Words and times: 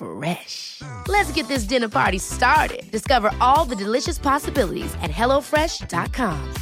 Fresh. 0.00 0.80
Let's 1.08 1.30
get 1.32 1.46
this 1.46 1.64
dinner 1.64 1.88
party 1.88 2.16
started. 2.18 2.90
Discover 2.90 3.32
all 3.38 3.66
the 3.66 3.76
delicious 3.76 4.18
possibilities 4.18 4.94
at 5.02 5.10
hellofresh.com. 5.10 6.54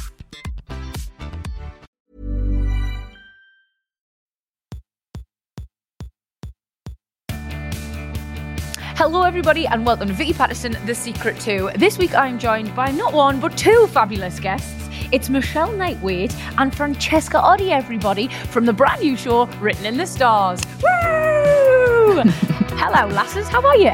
Hello, 8.97 9.21
everybody, 9.21 9.65
and 9.65 9.85
welcome 9.85 10.09
to 10.09 10.13
Vicky 10.13 10.33
Pattison, 10.33 10.75
The 10.85 10.93
Secret 10.93 11.39
To. 11.39 11.71
This 11.77 11.97
week 11.97 12.13
I'm 12.13 12.37
joined 12.37 12.75
by 12.75 12.91
not 12.91 13.13
one, 13.13 13.39
but 13.39 13.57
two 13.57 13.87
fabulous 13.87 14.37
guests. 14.41 14.89
It's 15.13 15.29
Michelle 15.29 15.71
Nightweight 15.71 16.35
and 16.57 16.75
Francesca 16.75 17.37
Oddi, 17.37 17.69
everybody, 17.69 18.27
from 18.27 18.65
the 18.65 18.73
brand 18.73 19.01
new 19.01 19.15
show 19.15 19.45
Written 19.61 19.85
in 19.85 19.95
the 19.95 20.05
Stars. 20.05 20.61
Woo! 20.83 22.23
Hello, 22.81 23.13
lasses, 23.13 23.45
how 23.49 23.61
are 23.67 23.75
you? 23.75 23.91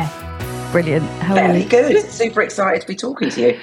Brilliant. 0.72 1.06
How 1.24 1.34
are 1.34 1.48
Very 1.48 1.64
you? 1.64 1.70
good. 1.70 2.06
Super 2.12 2.44
excited 2.44 2.82
to 2.82 2.88
be 2.88 2.96
talking 2.96 3.32
to 3.32 3.42
you. 3.42 3.60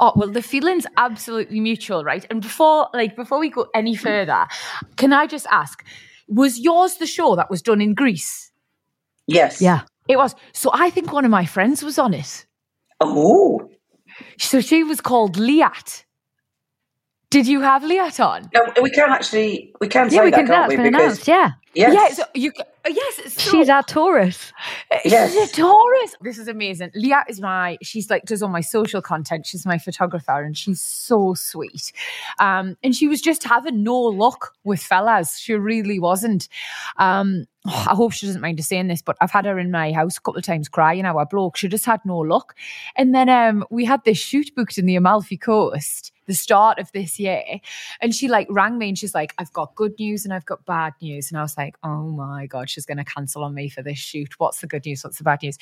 Oh 0.00 0.14
well, 0.16 0.30
the 0.30 0.40
feeling's 0.40 0.86
absolutely 0.96 1.60
mutual, 1.60 2.02
right? 2.04 2.24
And 2.30 2.40
before, 2.40 2.88
like, 2.94 3.16
before 3.16 3.38
we 3.38 3.50
go 3.50 3.66
any 3.74 3.94
further, 3.94 4.46
can 4.96 5.12
I 5.12 5.26
just 5.26 5.46
ask, 5.50 5.84
was 6.26 6.58
yours 6.58 6.96
the 6.96 7.06
show 7.06 7.36
that 7.36 7.50
was 7.50 7.60
done 7.60 7.82
in 7.82 7.92
Greece? 7.92 8.50
Yes. 9.26 9.60
Yeah. 9.60 9.82
It 10.08 10.16
was. 10.16 10.34
So 10.54 10.70
I 10.72 10.88
think 10.88 11.12
one 11.12 11.26
of 11.26 11.30
my 11.30 11.44
friends 11.44 11.82
was 11.82 11.98
on 11.98 12.14
it. 12.14 12.46
Oh. 13.00 13.68
So 14.38 14.62
she 14.62 14.82
was 14.82 15.02
called 15.02 15.36
Liat. 15.36 16.04
Did 17.28 17.46
you 17.46 17.60
have 17.60 17.82
Liat 17.82 18.24
on? 18.24 18.48
No, 18.54 18.62
we 18.80 18.88
can 18.88 19.10
actually 19.10 19.74
we 19.82 19.88
can 19.88 20.08
say 20.08 20.16
Yeah, 20.16 20.24
we 20.24 20.30
that, 20.30 20.36
can. 20.38 20.46
can't 20.46 20.68
we? 20.70 20.76
been 20.76 20.86
announced. 20.86 21.28
Yeah. 21.28 21.50
yes. 21.74 21.92
Yeah, 21.92 22.08
so 22.14 22.22
you. 22.34 22.52
Uh, 22.86 22.92
Yes, 22.94 23.34
so, 23.34 23.50
She's 23.50 23.68
our 23.68 23.82
Taurus. 23.82 24.52
Yes. 25.04 25.32
She's 25.32 25.50
a 25.50 25.54
Taurus. 25.54 26.16
This 26.20 26.38
is 26.38 26.48
amazing. 26.48 26.90
Leah 26.94 27.24
is 27.28 27.40
my. 27.40 27.78
She's 27.82 28.10
like 28.10 28.24
does 28.24 28.42
all 28.42 28.48
my 28.48 28.60
social 28.60 29.02
content. 29.02 29.46
She's 29.46 29.66
my 29.66 29.78
photographer, 29.78 30.42
and 30.42 30.56
she's 30.56 30.80
so 30.80 31.34
sweet. 31.34 31.92
Um, 32.38 32.76
and 32.82 32.94
she 32.94 33.08
was 33.08 33.20
just 33.20 33.44
having 33.44 33.82
no 33.82 33.96
luck 33.96 34.52
with 34.64 34.80
fellas. 34.80 35.38
She 35.38 35.54
really 35.54 35.98
wasn't. 35.98 36.48
Um, 36.96 37.46
I 37.66 37.94
hope 37.94 38.12
she 38.12 38.26
doesn't 38.26 38.42
mind 38.42 38.60
us 38.60 38.68
saying 38.68 38.88
this, 38.88 39.02
but 39.02 39.16
I've 39.20 39.30
had 39.30 39.44
her 39.44 39.58
in 39.58 39.70
my 39.70 39.92
house 39.92 40.16
a 40.16 40.20
couple 40.20 40.38
of 40.38 40.44
times 40.44 40.68
crying. 40.68 41.04
Our 41.04 41.26
bloke, 41.26 41.56
she 41.56 41.68
just 41.68 41.84
had 41.84 42.00
no 42.04 42.18
luck. 42.18 42.54
And 42.96 43.14
then 43.14 43.28
um, 43.28 43.64
we 43.70 43.84
had 43.84 44.04
this 44.04 44.18
shoot 44.18 44.54
booked 44.54 44.78
in 44.78 44.86
the 44.86 44.96
Amalfi 44.96 45.36
Coast 45.36 46.12
the 46.26 46.34
start 46.34 46.78
of 46.78 46.90
this 46.92 47.18
year. 47.18 47.60
And 48.00 48.14
she 48.14 48.28
like 48.28 48.46
rang 48.50 48.78
me 48.78 48.88
and 48.88 48.98
she's 48.98 49.14
like, 49.14 49.34
I've 49.38 49.52
got 49.52 49.74
good 49.74 49.94
news 49.98 50.24
and 50.24 50.34
I've 50.34 50.46
got 50.46 50.64
bad 50.66 50.94
news. 51.00 51.30
And 51.30 51.38
I 51.38 51.42
was 51.42 51.56
like, 51.56 51.76
oh 51.82 52.10
my 52.10 52.46
God, 52.46 52.68
she's 52.68 52.86
going 52.86 52.98
to 52.98 53.04
cancel 53.04 53.44
on 53.44 53.54
me 53.54 53.68
for 53.68 53.82
this 53.82 53.98
shoot. 53.98 54.38
What's 54.38 54.60
the 54.60 54.66
good 54.66 54.84
news? 54.84 55.04
What's 55.04 55.18
the 55.18 55.24
bad 55.24 55.42
news? 55.42 55.58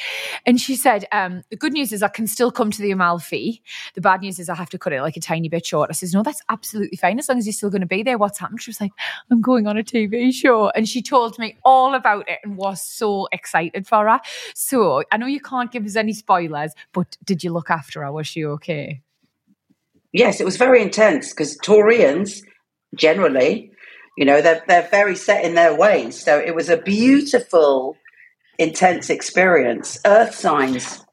And 0.46 0.60
she 0.60 0.76
said, 0.76 1.06
um, 1.12 1.42
the 1.50 1.56
good 1.56 1.72
news 1.72 1.92
is 1.92 2.02
I 2.02 2.08
can 2.08 2.26
still 2.26 2.50
come 2.50 2.70
to 2.70 2.82
the 2.82 2.90
Amalfi. 2.90 3.62
The 3.94 4.00
bad 4.00 4.22
news 4.22 4.38
is 4.38 4.48
I 4.48 4.54
have 4.54 4.70
to 4.70 4.78
cut 4.78 4.92
it 4.92 5.02
like 5.02 5.16
a 5.16 5.20
tiny 5.20 5.48
bit 5.48 5.66
short. 5.66 5.90
I 5.90 5.92
says, 5.92 6.12
no, 6.12 6.22
that's 6.22 6.42
absolutely 6.48 6.96
fine 6.96 7.18
as 7.18 7.28
long 7.28 7.38
as 7.38 7.46
you're 7.46 7.52
still 7.52 7.70
going 7.70 7.80
to 7.80 7.86
be 7.86 8.02
there. 8.02 8.18
What's 8.18 8.38
happened? 8.38 8.62
She 8.62 8.70
was 8.70 8.80
like, 8.80 8.92
I'm 9.30 9.40
going 9.40 9.66
on 9.66 9.76
a 9.76 9.82
TV 9.82 10.32
show. 10.32 10.70
And 10.70 10.88
she 10.88 11.02
told 11.02 11.38
me 11.38 11.56
all 11.64 11.94
about 11.94 12.28
it 12.28 12.40
and 12.42 12.56
was 12.56 12.82
so 12.82 13.28
excited 13.32 13.86
for 13.86 14.08
her. 14.08 14.20
So 14.54 15.04
I 15.12 15.16
know 15.16 15.26
you 15.26 15.40
can't 15.40 15.70
give 15.70 15.84
us 15.84 15.96
any 15.96 16.12
spoilers, 16.12 16.72
but 16.92 17.16
did 17.24 17.44
you 17.44 17.52
look 17.52 17.70
after 17.70 18.02
her? 18.02 18.12
Was 18.12 18.26
she 18.26 18.44
okay? 18.44 19.02
Yes, 20.14 20.40
it 20.40 20.44
was 20.44 20.56
very 20.56 20.80
intense 20.80 21.30
because 21.30 21.58
Taurians 21.58 22.40
generally, 22.94 23.72
you 24.16 24.24
know, 24.24 24.40
they're 24.40 24.62
they're 24.68 24.88
very 24.90 25.16
set 25.16 25.44
in 25.44 25.56
their 25.56 25.74
ways. 25.76 26.24
So 26.24 26.38
it 26.38 26.54
was 26.54 26.68
a 26.68 26.76
beautiful, 26.76 27.96
intense 28.58 29.10
experience. 29.10 29.98
Earth 30.06 30.34
signs 30.34 31.04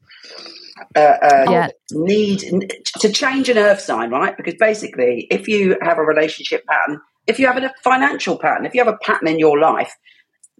uh, 0.95 0.99
uh, 0.99 1.45
Yeah. 1.49 1.69
need 1.93 2.71
to 2.99 3.11
change 3.11 3.49
an 3.49 3.57
earth 3.57 3.81
sign, 3.81 4.11
right? 4.11 4.37
Because 4.37 4.55
basically, 4.59 5.27
if 5.31 5.47
you 5.47 5.77
have 5.81 5.97
a 5.97 6.03
relationship 6.03 6.63
pattern, 6.67 7.01
if 7.25 7.39
you 7.39 7.47
have 7.47 7.57
a 7.57 7.73
financial 7.83 8.37
pattern, 8.37 8.65
if 8.67 8.75
you 8.75 8.83
have 8.83 8.93
a 8.93 8.97
pattern 9.03 9.27
in 9.27 9.39
your 9.39 9.59
life 9.59 9.93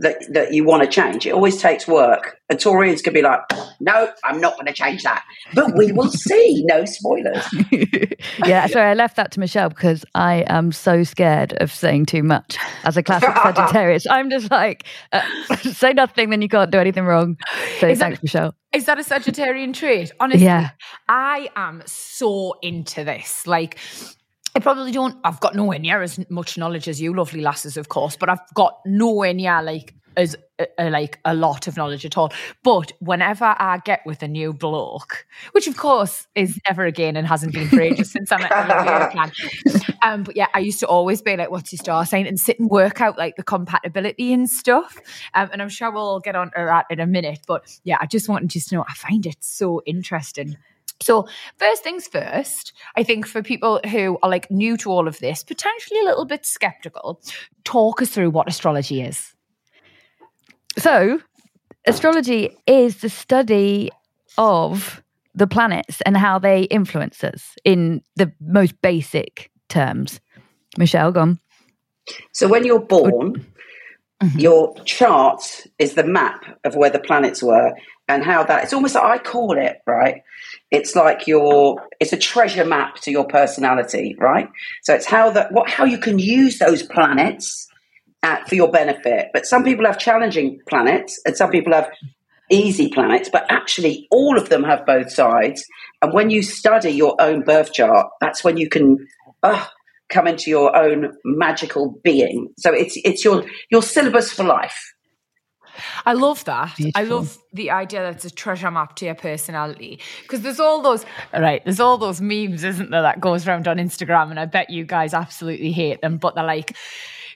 that 0.02 0.18
that 0.34 0.54
you 0.54 0.64
want 0.64 0.84
to 0.84 0.90
change, 0.90 1.26
it 1.26 1.32
always 1.34 1.60
takes 1.62 1.88
work. 1.88 2.38
And 2.50 2.60
Taurians 2.60 3.02
could 3.04 3.14
be 3.14 3.22
like, 3.22 3.40
"No, 3.80 4.12
I'm 4.24 4.42
not 4.42 4.54
going 4.56 4.66
to 4.66 4.74
change 4.74 5.04
that," 5.04 5.24
but 5.54 5.76
we 5.78 5.92
will 5.92 6.10
see. 6.28 6.64
No 6.68 6.84
spoilers. 6.86 7.46
yeah, 8.46 8.68
sorry, 8.68 8.90
I 8.90 8.94
left 8.94 9.16
that 9.16 9.32
to 9.34 9.40
Michelle 9.40 9.70
because 9.70 10.04
I 10.16 10.44
am 10.48 10.72
so 10.72 11.04
scared 11.04 11.54
of 11.62 11.72
saying 11.72 12.08
too 12.08 12.24
much 12.24 12.58
as 12.84 12.98
a 12.98 13.04
classic 13.04 13.30
Sagittarius. 13.42 14.06
I'm 14.10 14.30
just 14.30 14.52
like, 14.52 14.86
uh, 15.14 15.22
say 15.58 15.94
nothing, 15.94 16.30
then 16.30 16.42
you 16.42 16.50
can't 16.50 16.72
do 16.72 16.80
anything 16.80 17.06
wrong. 17.06 17.38
So 17.80 17.88
Is 17.88 18.00
that- 18.00 18.06
thanks, 18.06 18.24
Michelle. 18.24 18.54
Is 18.74 18.86
that 18.86 18.98
a 18.98 19.04
Sagittarian 19.04 19.74
trait? 19.74 20.12
Honestly, 20.22 20.46
Yeah. 20.46 20.70
I 21.10 21.50
am 21.58 21.84
so 21.86 22.56
into 22.62 23.04
this. 23.04 23.46
Like, 23.46 23.78
I 24.56 24.60
probably 24.60 24.92
don't. 24.92 25.18
I've 25.24 25.40
got 25.40 25.56
nowhere 25.56 25.80
near 25.80 26.02
as 26.02 26.20
much 26.30 26.58
knowledge 26.58 26.88
as 26.88 27.02
you, 27.02 27.14
lovely 27.14 27.42
lasses, 27.42 27.78
of 27.78 27.90
course, 27.90 28.16
but 28.16 28.30
I've 28.30 28.42
got 28.54 28.80
nowhere 28.86 29.34
near 29.34 29.62
like 29.62 29.96
as 30.18 30.36
uh, 30.60 30.66
uh, 30.78 30.90
like 30.90 31.20
a 31.26 31.34
lot 31.34 31.68
of 31.68 31.78
knowledge 31.78 32.06
at 32.06 32.18
all. 32.18 32.32
But 32.64 32.92
whenever 33.00 33.46
I 33.46 33.80
get 33.84 34.02
with 34.06 34.22
a 34.24 34.28
new 34.28 34.54
bloke, 34.54 35.26
which 35.54 35.68
of 35.68 35.78
course 35.78 36.28
is 36.36 36.60
never 36.68 36.86
again 36.86 37.16
and 37.16 37.26
hasn't 37.26 37.54
been 37.54 37.68
for 37.70 37.82
ages 37.82 38.12
since 38.12 38.32
I 38.32 38.38
met 38.38 39.12
Plan. 39.12 39.32
Um, 40.04 40.24
but 40.24 40.36
yeah, 40.36 40.48
I 40.56 40.60
used 40.60 40.80
to 40.80 40.88
always 40.88 41.22
be 41.22 41.38
like, 41.38 41.52
"What's 41.52 41.72
your 41.72 41.78
star 41.78 42.04
sign?" 42.08 42.26
and 42.26 42.40
sit 42.40 42.60
and 42.60 42.72
work 42.72 43.02
out 43.02 43.20
like 43.20 43.36
the 43.36 43.44
compatibility 43.44 44.34
and 44.34 44.50
stuff. 44.50 44.98
Um, 45.36 45.50
and 45.54 45.62
I'm 45.62 45.70
sure 45.70 45.92
we'll 45.92 46.20
get 46.20 46.36
on 46.36 46.48
to 46.48 46.54
that 46.56 46.88
in 46.90 47.00
a 47.00 47.06
minute. 47.06 47.42
But 47.46 47.80
yeah, 47.84 47.98
I 48.02 48.08
just 48.08 48.28
wanted 48.28 48.56
you 48.56 48.62
to 48.62 48.76
know 48.76 48.86
I 48.90 48.94
find 48.96 49.28
it 49.28 49.38
so 49.42 49.84
interesting. 49.86 50.58
So, 51.02 51.28
first 51.58 51.84
things 51.84 52.08
first, 52.08 52.74
I 52.96 53.04
think 53.04 53.26
for 53.26 53.42
people 53.42 53.82
who 53.90 54.18
are 54.22 54.30
like 54.30 54.50
new 54.52 54.78
to 54.78 54.92
all 54.92 55.08
of 55.08 55.20
this, 55.20 55.44
potentially 55.44 56.00
a 56.00 56.06
little 56.06 56.26
bit 56.26 56.46
skeptical, 56.46 57.20
talk 57.64 58.02
us 58.02 58.10
through 58.10 58.30
what 58.30 58.48
astrology 58.48 59.02
is. 59.02 59.34
So, 60.78 61.20
astrology 61.88 62.56
is 62.68 62.98
the 62.98 63.10
study 63.10 63.90
of 64.38 65.02
the 65.34 65.48
planets 65.48 66.02
and 66.06 66.18
how 66.18 66.38
they 66.38 66.64
influence 66.64 67.24
us 67.24 67.56
in 67.66 68.02
the 68.16 68.32
most 68.40 68.80
basic 68.82 69.50
terms. 69.70 70.20
Michelle, 70.78 71.12
gone. 71.12 71.40
So 72.32 72.48
when 72.48 72.66
you're 72.66 72.80
born, 72.80 73.46
Mm-hmm. 74.22 74.40
your 74.40 74.76
chart 74.86 75.42
is 75.80 75.96
the 75.96 76.04
map 76.04 76.44
of 76.64 76.76
where 76.76 76.92
the 76.92 77.00
planets 77.00 77.42
were 77.42 77.74
and 78.08 78.24
how 78.24 78.44
that 78.44 78.64
it's 78.64 78.72
almost 78.72 78.94
like 78.94 79.04
I 79.04 79.18
call 79.18 79.58
it, 79.58 79.82
right? 79.88 80.22
It's 80.70 80.96
like 80.96 81.26
your 81.26 81.88
it's 82.00 82.14
a 82.14 82.18
treasure 82.18 82.66
map 82.66 82.98
to 83.02 83.10
your 83.10 83.26
personality, 83.26 84.16
right? 84.20 84.48
So 84.84 84.94
it's 84.94 85.08
how 85.08 85.32
that 85.32 85.52
what 85.52 85.70
how 85.70 85.86
you 85.86 85.98
can 85.98 86.20
use 86.20 86.60
those 86.60 86.84
planets 86.84 87.68
at, 88.22 88.48
for 88.48 88.54
your 88.54 88.70
benefit. 88.70 89.30
But 89.34 89.48
some 89.48 89.64
people 89.64 89.86
have 89.86 89.98
challenging 89.98 90.60
planets 90.70 91.20
and 91.26 91.36
some 91.36 91.50
people 91.50 91.74
have 91.74 91.90
easy 92.52 92.90
planets, 92.90 93.28
but 93.28 93.46
actually 93.50 94.08
all 94.12 94.38
of 94.38 94.50
them 94.50 94.64
have 94.64 94.86
both 94.86 95.12
sides. 95.12 95.66
And 96.02 96.14
when 96.14 96.30
you 96.30 96.44
study 96.44 96.92
your 96.92 97.16
own 97.20 97.42
birth 97.42 97.74
chart, 97.74 98.08
that's 98.20 98.44
when 98.44 98.58
you 98.58 98.70
can 98.70 99.08
uh, 99.42 99.66
come 100.12 100.28
into 100.28 100.50
your 100.50 100.76
own 100.76 101.18
magical 101.24 102.00
being. 102.04 102.50
So 102.58 102.74
it's 102.74 102.98
it's 103.04 103.26
your 103.26 103.44
your 103.70 103.82
syllabus 103.82 104.32
for 104.32 104.44
life. 104.44 104.78
I 106.06 106.14
love 106.14 106.44
that. 106.46 106.78
I 106.96 107.04
love 107.04 107.38
the 107.54 107.72
idea 107.72 108.02
that 108.02 108.16
it's 108.16 108.26
a 108.26 108.30
treasure 108.30 108.70
map 108.70 108.96
to 108.98 109.06
your 109.06 109.16
personality. 109.16 110.00
Because 110.22 110.42
there's 110.42 110.60
all 110.60 110.82
those 110.82 111.06
right, 111.34 111.64
there's 111.64 111.80
all 111.80 111.98
those 111.98 112.22
memes, 112.22 112.64
isn't 112.64 112.92
there, 112.92 113.02
that 113.02 113.20
goes 113.20 113.48
around 113.48 113.68
on 113.68 113.78
Instagram, 113.78 114.30
and 114.30 114.40
I 114.40 114.46
bet 114.46 114.70
you 114.70 114.86
guys 114.86 115.14
absolutely 115.14 115.72
hate 115.72 116.02
them. 116.02 116.18
But 116.18 116.36
they're 116.36 116.44
like, 116.44 116.76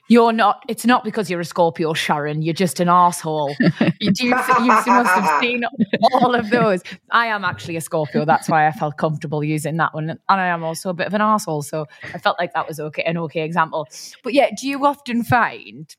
you're 0.08 0.32
not. 0.32 0.62
It's 0.68 0.84
not 0.84 1.04
because 1.04 1.30
you're 1.30 1.40
a 1.40 1.44
Scorpio, 1.44 1.92
Sharon. 1.94 2.42
You're 2.42 2.54
just 2.54 2.80
an 2.80 2.88
asshole. 2.88 3.54
You 4.00 4.12
do. 4.12 4.26
You 4.26 4.30
must 4.32 4.86
have 4.88 5.40
seen 5.40 5.64
all 6.12 6.34
of 6.34 6.50
those. 6.50 6.82
I 7.10 7.26
am 7.26 7.44
actually 7.44 7.76
a 7.76 7.80
Scorpio. 7.80 8.24
That's 8.24 8.48
why 8.48 8.66
I 8.66 8.72
felt 8.72 8.96
comfortable 8.96 9.42
using 9.42 9.76
that 9.78 9.94
one, 9.94 10.10
and 10.10 10.20
I 10.28 10.46
am 10.46 10.62
also 10.62 10.90
a 10.90 10.94
bit 10.94 11.06
of 11.06 11.14
an 11.14 11.20
asshole. 11.20 11.62
So 11.62 11.86
I 12.14 12.18
felt 12.18 12.38
like 12.38 12.52
that 12.54 12.68
was 12.68 12.78
okay, 12.78 13.02
an 13.02 13.16
okay 13.18 13.42
example. 13.42 13.88
But 14.22 14.34
yeah, 14.34 14.50
do 14.58 14.68
you 14.68 14.84
often 14.84 15.24
find? 15.24 15.94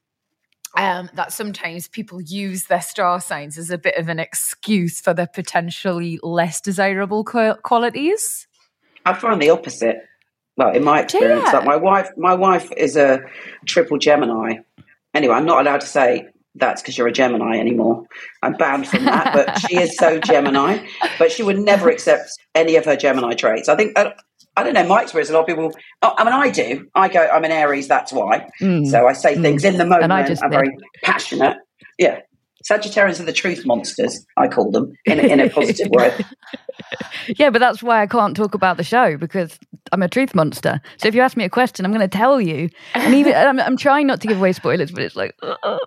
um, 0.75 1.09
that 1.15 1.33
sometimes 1.33 1.87
people 1.87 2.21
use 2.21 2.65
their 2.65 2.81
star 2.81 3.19
signs 3.19 3.57
as 3.57 3.71
a 3.71 3.77
bit 3.77 3.97
of 3.97 4.09
an 4.09 4.19
excuse 4.19 5.01
for 5.01 5.13
their 5.13 5.27
potentially 5.27 6.19
less 6.21 6.61
desirable 6.61 7.23
qualities. 7.23 8.47
I 9.05 9.13
find 9.13 9.41
the 9.41 9.49
opposite. 9.49 10.03
Well, 10.57 10.73
in 10.73 10.83
my 10.83 11.01
experience, 11.01 11.45
ya? 11.45 11.59
like 11.59 11.65
my 11.65 11.75
wife, 11.75 12.09
my 12.17 12.33
wife 12.33 12.71
is 12.75 12.97
a 12.97 13.21
triple 13.65 13.97
Gemini. 13.97 14.57
Anyway, 15.13 15.33
I'm 15.33 15.45
not 15.45 15.61
allowed 15.61 15.81
to 15.81 15.87
say 15.87 16.27
that's 16.55 16.81
because 16.81 16.97
you're 16.97 17.07
a 17.07 17.11
Gemini 17.11 17.59
anymore. 17.59 18.05
I'm 18.41 18.53
banned 18.53 18.87
from 18.87 19.05
that. 19.05 19.33
but 19.33 19.59
she 19.69 19.77
is 19.77 19.95
so 19.95 20.19
Gemini. 20.19 20.85
But 21.19 21.31
she 21.31 21.43
would 21.43 21.59
never 21.59 21.89
accept 21.89 22.31
any 22.55 22.75
of 22.75 22.85
her 22.85 22.95
Gemini 22.95 23.33
traits. 23.33 23.69
I 23.69 23.75
think. 23.75 23.97
Uh, 23.97 24.11
I 24.55 24.63
don't 24.63 24.73
know. 24.73 24.87
My 24.87 25.03
experience, 25.03 25.29
a 25.29 25.33
lot 25.33 25.41
of 25.41 25.45
people. 25.47 25.71
Oh, 26.01 26.15
I 26.17 26.23
mean, 26.23 26.33
I 26.33 26.49
do. 26.49 26.87
I 26.95 27.07
go. 27.09 27.27
I'm 27.27 27.43
an 27.43 27.51
Aries. 27.51 27.87
That's 27.87 28.11
why. 28.11 28.49
Mm. 28.59 28.87
So 28.87 29.07
I 29.07 29.13
say 29.13 29.35
things 29.35 29.63
in 29.63 29.77
the 29.77 29.85
moment. 29.85 30.05
And 30.05 30.13
I 30.13 30.27
just 30.27 30.43
I'm 30.43 30.49
very 30.49 30.75
passionate. 31.03 31.57
Yeah. 31.99 32.21
Sagittarians 32.69 33.19
are 33.19 33.23
the 33.25 33.33
truth 33.33 33.65
monsters. 33.65 34.25
I 34.37 34.47
call 34.47 34.71
them 34.71 34.91
in, 35.05 35.19
in 35.19 35.39
a 35.39 35.49
positive 35.59 35.89
way. 35.89 36.15
Yeah, 37.37 37.49
but 37.49 37.59
that's 37.59 37.81
why 37.83 38.01
I 38.01 38.07
can't 38.07 38.35
talk 38.35 38.53
about 38.53 38.77
the 38.77 38.83
show 38.83 39.17
because 39.17 39.57
I'm 39.91 40.01
a 40.03 40.07
truth 40.07 40.33
monster. 40.35 40.81
So 40.97 41.07
if 41.07 41.15
you 41.15 41.21
ask 41.21 41.35
me 41.37 41.43
a 41.43 41.49
question, 41.49 41.85
I'm 41.85 41.91
going 41.93 42.07
to 42.07 42.17
tell 42.17 42.39
you. 42.41 42.69
And 42.93 43.13
even 43.13 43.35
I'm, 43.35 43.59
I'm 43.59 43.77
trying 43.77 44.07
not 44.07 44.21
to 44.21 44.27
give 44.27 44.37
away 44.37 44.51
spoilers, 44.53 44.91
but 44.91 45.03
it's 45.03 45.15
like, 45.15 45.35
"Ugh." 45.41 45.79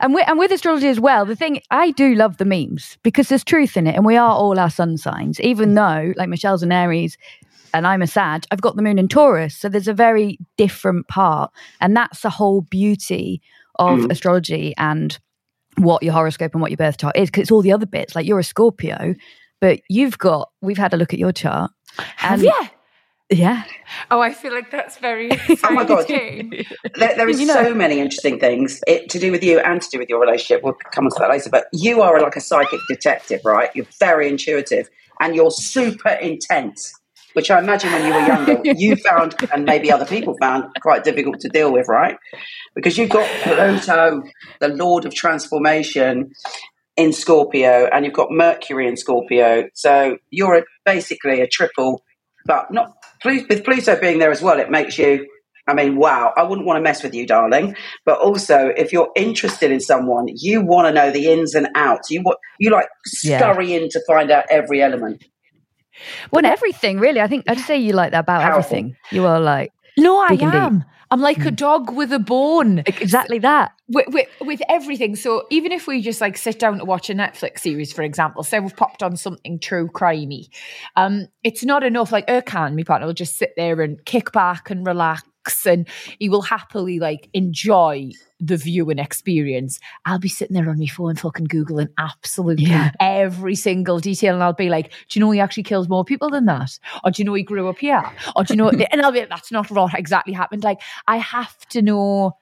and 0.00 0.14
with, 0.14 0.28
and 0.28 0.38
with 0.38 0.50
astrology 0.52 0.88
as 0.88 1.00
well. 1.00 1.24
The 1.24 1.36
thing 1.36 1.60
I 1.70 1.90
do 1.92 2.14
love 2.14 2.36
the 2.38 2.44
memes 2.44 2.98
because 3.02 3.28
there's 3.28 3.44
truth 3.44 3.76
in 3.76 3.86
it, 3.86 3.94
and 3.94 4.04
we 4.04 4.16
are 4.16 4.34
all 4.34 4.58
our 4.58 4.70
sun 4.70 4.96
signs. 4.96 5.40
Even 5.40 5.74
though, 5.74 6.12
like 6.16 6.28
Michelle's 6.28 6.62
an 6.62 6.72
Aries, 6.72 7.16
and 7.74 7.86
I'm 7.86 8.02
a 8.02 8.06
Sag, 8.06 8.44
I've 8.50 8.60
got 8.60 8.76
the 8.76 8.82
moon 8.82 8.98
in 8.98 9.08
Taurus, 9.08 9.54
so 9.56 9.68
there's 9.68 9.88
a 9.88 9.94
very 9.94 10.38
different 10.56 11.08
part, 11.08 11.50
and 11.80 11.96
that's 11.96 12.22
the 12.22 12.30
whole 12.30 12.62
beauty 12.62 13.40
of 13.78 14.00
Mm. 14.00 14.10
astrology 14.10 14.74
and 14.76 15.18
what 15.78 16.02
your 16.02 16.12
horoscope 16.12 16.52
and 16.54 16.60
what 16.60 16.70
your 16.70 16.76
birth 16.76 16.98
chart 16.98 17.16
is 17.16 17.28
because 17.28 17.42
it's 17.42 17.50
all 17.50 17.62
the 17.62 17.72
other 17.72 17.86
bits. 17.86 18.14
Like 18.14 18.26
you're 18.26 18.38
a 18.38 18.44
Scorpio, 18.44 19.14
but 19.60 19.80
you've 19.88 20.18
got. 20.18 20.50
We've 20.60 20.78
had 20.78 20.92
a 20.94 20.96
look 20.96 21.12
at 21.12 21.18
your 21.18 21.32
chart. 21.32 21.70
And 22.22 22.42
yeah. 22.42 22.68
yeah, 23.30 23.64
Oh, 24.10 24.20
I 24.20 24.32
feel 24.32 24.52
like 24.54 24.70
that's 24.70 24.98
very 24.98 25.30
Oh 25.64 25.70
my 25.70 25.84
God. 25.84 26.06
There, 26.06 26.64
there 26.94 27.28
is 27.28 27.40
You 27.40 27.46
know- 27.46 27.54
so 27.54 27.74
many 27.74 27.98
interesting 27.98 28.38
things 28.38 28.80
it, 28.86 29.10
to 29.10 29.18
do 29.18 29.32
with 29.32 29.42
you 29.42 29.58
and 29.60 29.82
to 29.82 29.88
do 29.90 29.98
with 29.98 30.08
your 30.08 30.20
relationship. 30.20 30.62
We'll 30.62 30.76
come 30.92 31.06
on 31.06 31.10
to 31.10 31.16
that 31.20 31.30
later. 31.30 31.50
But 31.50 31.66
you 31.72 32.02
are 32.02 32.20
like 32.20 32.36
a 32.36 32.40
psychic 32.40 32.80
detective, 32.88 33.40
right? 33.44 33.70
You're 33.74 33.86
very 33.98 34.28
intuitive 34.28 34.88
and 35.20 35.34
you're 35.34 35.50
super 35.50 36.10
intense, 36.10 36.92
which 37.34 37.50
I 37.50 37.58
imagine 37.58 37.92
when 37.92 38.06
you 38.06 38.12
were 38.14 38.26
younger, 38.26 38.60
you 38.76 38.96
found, 38.96 39.34
and 39.52 39.64
maybe 39.64 39.92
other 39.92 40.06
people 40.06 40.36
found, 40.40 40.64
quite 40.80 41.04
difficult 41.04 41.40
to 41.40 41.48
deal 41.48 41.72
with, 41.72 41.86
right? 41.88 42.16
Because 42.74 42.96
you've 42.98 43.10
got 43.10 43.28
Pluto, 43.42 44.22
the 44.60 44.68
Lord 44.68 45.04
of 45.04 45.14
Transformation, 45.14 46.32
in 46.98 47.12
Scorpio, 47.12 47.88
and 47.92 48.04
you've 48.04 48.14
got 48.14 48.28
Mercury 48.30 48.88
in 48.88 48.96
Scorpio. 48.96 49.68
So 49.74 50.18
you're 50.30 50.56
a, 50.56 50.62
basically 50.84 51.40
a 51.40 51.46
triple, 51.46 52.02
but 52.44 52.70
not 52.72 52.92
with 53.24 53.64
Pluto 53.64 53.98
being 54.00 54.18
there 54.18 54.32
as 54.32 54.42
well. 54.42 54.58
It 54.58 54.70
makes 54.70 54.98
you. 54.98 55.26
I 55.68 55.74
mean, 55.74 55.96
wow! 55.96 56.32
I 56.34 56.44
wouldn't 56.44 56.66
want 56.66 56.78
to 56.78 56.82
mess 56.82 57.02
with 57.02 57.14
you, 57.14 57.26
darling. 57.26 57.76
But 58.06 58.18
also, 58.20 58.68
if 58.74 58.90
you're 58.90 59.10
interested 59.14 59.70
in 59.70 59.80
someone, 59.80 60.26
you 60.34 60.62
want 60.62 60.88
to 60.88 60.92
know 60.92 61.10
the 61.10 61.30
ins 61.30 61.54
and 61.54 61.68
outs. 61.74 62.10
You 62.10 62.22
want 62.22 62.38
you 62.58 62.70
like 62.70 62.88
Yeah. 63.22 63.38
scurry 63.38 63.74
in 63.74 63.88
to 63.90 64.00
find 64.06 64.30
out 64.30 64.44
every 64.50 64.82
element. 64.82 65.22
Well, 66.30 66.44
everything 66.46 66.98
really. 66.98 67.20
I 67.20 67.26
think 67.26 67.44
I'd 67.48 67.58
say 67.58 67.78
you 67.78 67.92
like 67.92 68.12
that 68.12 68.20
about 68.20 68.42
Powerful. 68.42 68.58
everything. 68.58 68.96
You 69.10 69.26
are 69.26 69.40
like 69.40 69.72
No, 69.96 70.18
I 70.20 70.28
and 70.30 70.38
deep. 70.38 70.54
am. 70.54 70.84
I'm 71.10 71.22
like 71.22 71.38
a 71.46 71.50
dog 71.50 71.90
with 71.90 72.12
a 72.12 72.18
bone. 72.18 72.80
exactly 72.80 73.38
that. 73.38 73.72
with, 73.88 74.08
with, 74.08 74.28
with 74.42 74.60
everything. 74.68 75.16
So 75.16 75.46
even 75.48 75.72
if 75.72 75.86
we 75.86 76.02
just 76.02 76.20
like 76.20 76.36
sit 76.36 76.58
down 76.58 76.76
to 76.78 76.84
watch 76.84 77.08
a 77.08 77.14
Netflix 77.14 77.60
series, 77.60 77.94
for 77.94 78.02
example, 78.02 78.42
say 78.44 78.60
we've 78.60 78.76
popped 78.76 79.02
on 79.02 79.16
something 79.16 79.58
true 79.58 79.88
crimey, 79.88 80.48
um, 80.96 81.26
it's 81.44 81.64
not 81.64 81.82
enough. 81.82 82.12
Like 82.12 82.26
Ercan, 82.26 82.76
my 82.76 82.82
partner, 82.82 83.06
will 83.06 83.14
just 83.14 83.38
sit 83.38 83.54
there 83.56 83.80
and 83.80 84.04
kick 84.04 84.32
back 84.32 84.68
and 84.68 84.86
relax, 84.86 85.24
and 85.66 85.88
he 86.18 86.28
will 86.28 86.42
happily 86.42 86.98
like 86.98 87.30
enjoy 87.32 88.10
the 88.40 88.56
viewing 88.56 88.98
experience. 88.98 89.78
I'll 90.04 90.18
be 90.18 90.28
sitting 90.28 90.54
there 90.54 90.70
on 90.70 90.78
my 90.78 90.86
phone, 90.86 91.16
fucking 91.16 91.48
googling 91.48 91.88
absolutely 91.98 92.66
Yeah. 92.66 92.92
every 93.00 93.54
single 93.54 93.98
detail, 93.98 94.34
and 94.34 94.42
I'll 94.42 94.52
be 94.52 94.68
like, 94.68 94.90
"Do 95.08 95.18
you 95.18 95.24
know 95.24 95.30
he 95.30 95.40
actually 95.40 95.64
kills 95.64 95.88
more 95.88 96.04
people 96.04 96.30
than 96.30 96.46
that? 96.46 96.78
Or 97.04 97.10
do 97.10 97.20
you 97.20 97.24
know 97.24 97.34
he 97.34 97.42
grew 97.42 97.68
up 97.68 97.78
here? 97.78 98.02
Or 98.36 98.44
do 98.44 98.54
you 98.54 98.56
know?" 98.56 98.68
and 98.92 99.02
I'll 99.02 99.12
be, 99.12 99.20
like, 99.20 99.28
"That's 99.28 99.50
not 99.50 99.70
what 99.70 99.94
exactly 99.94 100.32
happened." 100.32 100.64
Like 100.64 100.80
I 101.06 101.16
have 101.16 101.58
to 101.70 101.82
know 101.82 102.36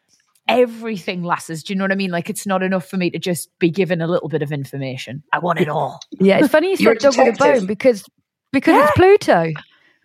everything 0.48 1.22
lasses. 1.22 1.62
Do 1.62 1.72
you 1.72 1.78
know 1.78 1.84
what 1.84 1.92
I 1.92 1.96
mean? 1.96 2.10
Like 2.10 2.30
it's 2.30 2.46
not 2.46 2.62
enough 2.62 2.86
for 2.88 2.96
me 2.96 3.10
to 3.10 3.18
just 3.18 3.56
be 3.58 3.70
given 3.70 4.00
a 4.00 4.06
little 4.06 4.28
bit 4.28 4.42
of 4.42 4.52
information. 4.52 5.22
I 5.32 5.38
want 5.38 5.60
it 5.60 5.68
all. 5.68 6.00
Yeah, 6.12 6.38
it's 6.38 6.48
funny 6.48 6.70
you 6.70 6.76
said 6.76 6.98
dog 6.98 7.16
with 7.16 7.34
a 7.34 7.38
bone 7.38 7.66
because 7.66 8.04
because 8.52 8.82
it's 8.82 8.92
Pluto. 8.92 9.52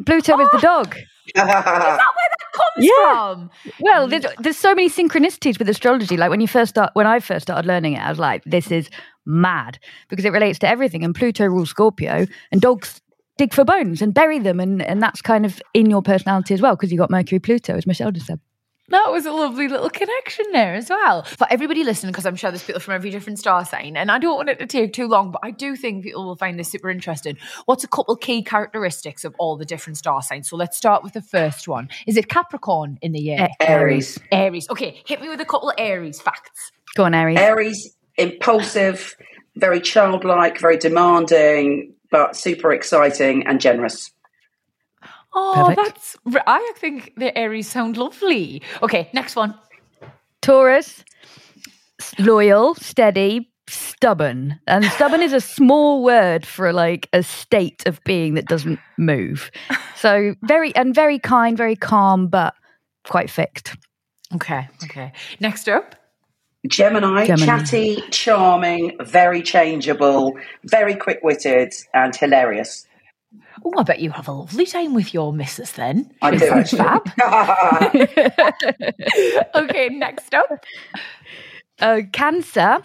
Pluto 0.05 0.39
is 0.39 0.49
the 0.51 0.57
oh. 0.57 0.61
dog. 0.61 0.95
Is 0.95 1.33
that 1.35 1.45
where 1.45 1.63
that 1.63 2.40
comes 2.53 2.85
Yeah. 2.85 3.13
from? 3.13 3.49
Well, 3.79 4.07
there's, 4.07 4.23
mm. 4.23 4.35
there's 4.39 4.57
so 4.57 4.73
many 4.75 4.89
synchronicities 4.89 5.59
with 5.59 5.69
astrology. 5.69 6.17
Like 6.17 6.29
when 6.29 6.41
you 6.41 6.47
first 6.47 6.69
start, 6.71 6.91
when 6.93 7.07
I 7.07 7.19
first 7.19 7.43
started 7.43 7.67
learning 7.67 7.93
it, 7.93 7.99
I 7.99 8.09
was 8.09 8.19
like, 8.19 8.43
this 8.45 8.71
is 8.71 8.89
mad 9.25 9.79
because 10.09 10.25
it 10.25 10.31
relates 10.31 10.59
to 10.59 10.67
everything. 10.67 11.03
And 11.03 11.13
Pluto 11.15 11.45
rules 11.45 11.69
Scorpio, 11.69 12.25
and 12.51 12.61
dogs 12.61 13.01
dig 13.37 13.53
for 13.53 13.63
bones 13.63 14.01
and 14.01 14.13
bury 14.13 14.39
them, 14.39 14.59
and 14.59 14.81
and 14.81 15.01
that's 15.01 15.21
kind 15.21 15.45
of 15.45 15.61
in 15.73 15.89
your 15.89 16.01
personality 16.01 16.53
as 16.53 16.61
well 16.61 16.75
because 16.75 16.91
you 16.91 16.97
got 16.97 17.09
Mercury 17.09 17.39
Pluto, 17.39 17.75
as 17.75 17.87
Michelle 17.87 18.11
just 18.11 18.27
said. 18.27 18.39
That 18.91 19.09
was 19.09 19.25
a 19.25 19.31
lovely 19.31 19.69
little 19.69 19.89
connection 19.89 20.45
there 20.51 20.73
as 20.73 20.89
well. 20.89 21.23
For 21.23 21.47
everybody 21.49 21.85
listening, 21.85 22.11
because 22.11 22.25
I'm 22.25 22.35
sure 22.35 22.51
there's 22.51 22.63
people 22.63 22.81
from 22.81 22.93
every 22.93 23.09
different 23.09 23.39
star 23.39 23.63
sign, 23.63 23.95
and 23.95 24.11
I 24.11 24.19
don't 24.19 24.35
want 24.35 24.49
it 24.49 24.59
to 24.59 24.67
take 24.67 24.91
too 24.91 25.07
long, 25.07 25.31
but 25.31 25.39
I 25.43 25.51
do 25.51 25.77
think 25.77 26.03
people 26.03 26.25
will 26.25 26.35
find 26.35 26.59
this 26.59 26.69
super 26.69 26.89
interesting. 26.89 27.37
What's 27.65 27.85
a 27.85 27.87
couple 27.87 28.15
key 28.17 28.43
characteristics 28.43 29.23
of 29.23 29.33
all 29.39 29.55
the 29.55 29.63
different 29.63 29.97
star 29.97 30.21
signs? 30.21 30.49
So 30.49 30.57
let's 30.57 30.75
start 30.75 31.03
with 31.03 31.13
the 31.13 31.21
first 31.21 31.69
one. 31.69 31.87
Is 32.05 32.17
it 32.17 32.27
Capricorn 32.27 32.97
in 33.01 33.13
the 33.13 33.21
year? 33.21 33.39
Uh, 33.39 33.47
Aries. 33.61 34.19
Aries. 34.31 34.69
Okay, 34.69 35.01
hit 35.05 35.21
me 35.21 35.29
with 35.29 35.39
a 35.39 35.45
couple 35.45 35.69
of 35.69 35.75
Aries 35.77 36.19
facts. 36.19 36.73
Go 36.95 37.05
on, 37.05 37.13
Aries. 37.13 37.37
Aries, 37.39 37.95
impulsive, 38.17 39.15
very 39.55 39.79
childlike, 39.79 40.59
very 40.59 40.77
demanding, 40.77 41.93
but 42.11 42.35
super 42.35 42.73
exciting 42.73 43.47
and 43.47 43.61
generous. 43.61 44.11
Oh, 45.33 45.73
Perfect. 45.75 45.77
that's. 45.77 46.17
I 46.47 46.73
think 46.77 47.13
the 47.17 47.37
Aries 47.37 47.69
sound 47.69 47.97
lovely. 47.97 48.61
Okay, 48.83 49.09
next 49.13 49.35
one. 49.35 49.55
Taurus, 50.41 51.03
loyal, 52.19 52.75
steady, 52.75 53.49
stubborn. 53.67 54.59
And 54.67 54.85
stubborn 54.85 55.21
is 55.21 55.33
a 55.33 55.41
small 55.41 56.03
word 56.03 56.45
for 56.45 56.73
like 56.73 57.07
a 57.13 57.23
state 57.23 57.83
of 57.85 58.03
being 58.03 58.33
that 58.33 58.47
doesn't 58.47 58.79
move. 58.97 59.51
So 59.95 60.33
very 60.43 60.75
and 60.75 60.95
very 60.95 61.19
kind, 61.19 61.55
very 61.55 61.75
calm, 61.75 62.27
but 62.27 62.55
quite 63.05 63.29
fixed. 63.29 63.75
Okay, 64.35 64.67
okay. 64.83 65.13
Next 65.39 65.69
up. 65.69 65.95
Gemini, 66.67 67.25
Gemini. 67.25 67.45
chatty, 67.45 68.01
charming, 68.11 68.95
very 69.01 69.41
changeable, 69.41 70.37
very 70.65 70.95
quick 70.95 71.19
witted, 71.23 71.73
and 71.93 72.15
hilarious. 72.15 72.87
Oh, 73.63 73.73
I 73.77 73.83
bet 73.83 73.99
you 73.99 74.11
have 74.11 74.27
a 74.27 74.31
lovely 74.31 74.65
time 74.65 74.93
with 74.93 75.13
your 75.13 75.31
missus 75.33 75.73
then. 75.73 76.11
I 76.21 76.31
do 76.31 76.39
sounds 76.39 76.73
actually. 76.73 76.79
fab. 76.79 77.09
okay, 79.55 79.89
next 79.89 80.33
up. 80.33 80.65
Uh, 81.79 82.01
cancer. 82.11 82.79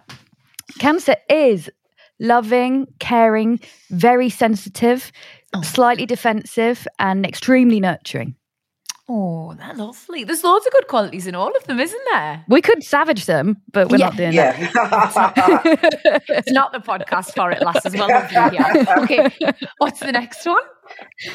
Cancer 0.78 1.16
is 1.28 1.70
loving, 2.18 2.86
caring, 2.98 3.60
very 3.90 4.28
sensitive, 4.28 5.12
slightly 5.62 6.06
defensive, 6.06 6.86
and 6.98 7.24
extremely 7.26 7.80
nurturing. 7.80 8.34
Oh, 9.08 9.54
that's 9.54 9.78
lovely. 9.78 10.24
There's 10.24 10.42
loads 10.42 10.66
of 10.66 10.72
good 10.72 10.88
qualities 10.88 11.28
in 11.28 11.36
all 11.36 11.54
of 11.56 11.64
them, 11.64 11.78
isn't 11.78 12.02
there? 12.10 12.44
We 12.48 12.60
could 12.60 12.82
savage 12.82 13.26
them, 13.26 13.56
but 13.72 13.88
we're 13.88 13.98
not 13.98 14.16
doing 14.16 14.34
that. 14.34 14.58
yeah. 14.58 16.18
It's 16.28 16.50
not 16.50 16.72
the 16.72 16.78
podcast 16.80 17.34
for 17.34 17.50
it, 17.52 17.62
lasses. 17.62 17.94
Well, 17.94 18.08
lovely 18.08 18.58
here. 18.58 18.86
Okay, 18.98 19.52
what's 19.78 20.00
the 20.00 20.10
next 20.12 20.44
one? 20.44 20.62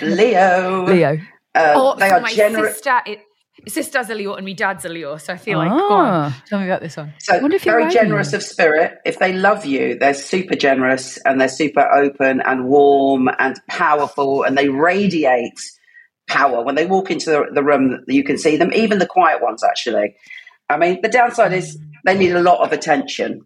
Leo. 0.02 0.86
Leo. 0.86 1.18
Uh, 1.56 1.74
oh, 1.76 1.96
they 1.96 2.10
so 2.10 2.16
are 2.16 2.22
my 2.22 2.34
generous. 2.34 2.76
sister. 2.76 3.00
It, 3.06 3.20
sister's 3.68 4.10
a 4.10 4.16
Leo 4.16 4.34
and 4.36 4.46
my 4.46 4.54
dad's 4.54 4.84
a 4.86 4.90
Leo, 4.90 5.18
so 5.18 5.34
I 5.34 5.38
feel 5.38 5.58
like, 5.58 5.70
go 5.70 5.76
on, 5.94 6.08
Ah. 6.32 6.44
tell 6.48 6.60
me 6.60 6.66
about 6.66 6.82
this 6.82 6.98
one. 6.98 7.14
So 7.20 7.40
wonder 7.40 7.56
if 7.56 7.66
you're 7.66 7.80
very 7.80 7.92
generous 7.92 8.34
of 8.34 8.42
spirit. 8.44 8.98
If 9.06 9.20
they 9.20 9.34
love 9.34 9.66
you, 9.66 9.98
they're 9.98 10.14
super 10.14 10.56
generous 10.56 11.18
and 11.26 11.40
they're 11.40 11.48
super 11.48 11.88
open 11.94 12.42
and 12.42 12.66
warm 12.66 13.30
and 13.40 13.60
powerful 13.68 14.44
and 14.44 14.58
they 14.58 14.70
radiate 14.70 15.60
power. 16.32 16.64
When 16.64 16.76
they 16.76 16.86
walk 16.86 17.12
into 17.12 17.30
the, 17.30 17.46
the 17.54 17.64
room, 17.64 18.04
you 18.08 18.24
can 18.24 18.38
see 18.38 18.56
them, 18.56 18.72
even 18.74 19.00
the 19.00 19.06
quiet 19.06 19.42
ones, 19.42 19.64
actually. 19.64 20.16
I 20.70 20.78
mean, 20.78 21.00
the 21.02 21.10
downside 21.10 21.52
is 21.52 21.78
they 22.06 22.18
need 22.18 22.32
a 22.32 22.42
lot 22.42 22.62
of 22.62 22.72
attention, 22.72 23.42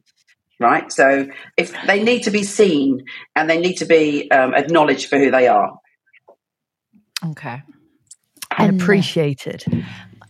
right? 0.60 0.92
So 0.92 1.28
if 1.58 1.74
they 1.88 2.04
need 2.04 2.22
to 2.24 2.32
be 2.32 2.44
seen 2.44 3.04
and 3.36 3.50
they 3.50 3.60
need 3.60 3.76
to 3.78 3.86
be 3.86 4.30
um, 4.30 4.54
acknowledged 4.54 5.10
for 5.10 5.18
who 5.18 5.32
they 5.32 5.48
are. 5.48 5.76
Okay. 7.26 7.64
And 8.58 8.70
And, 8.70 8.82
appreciated. 8.82 9.64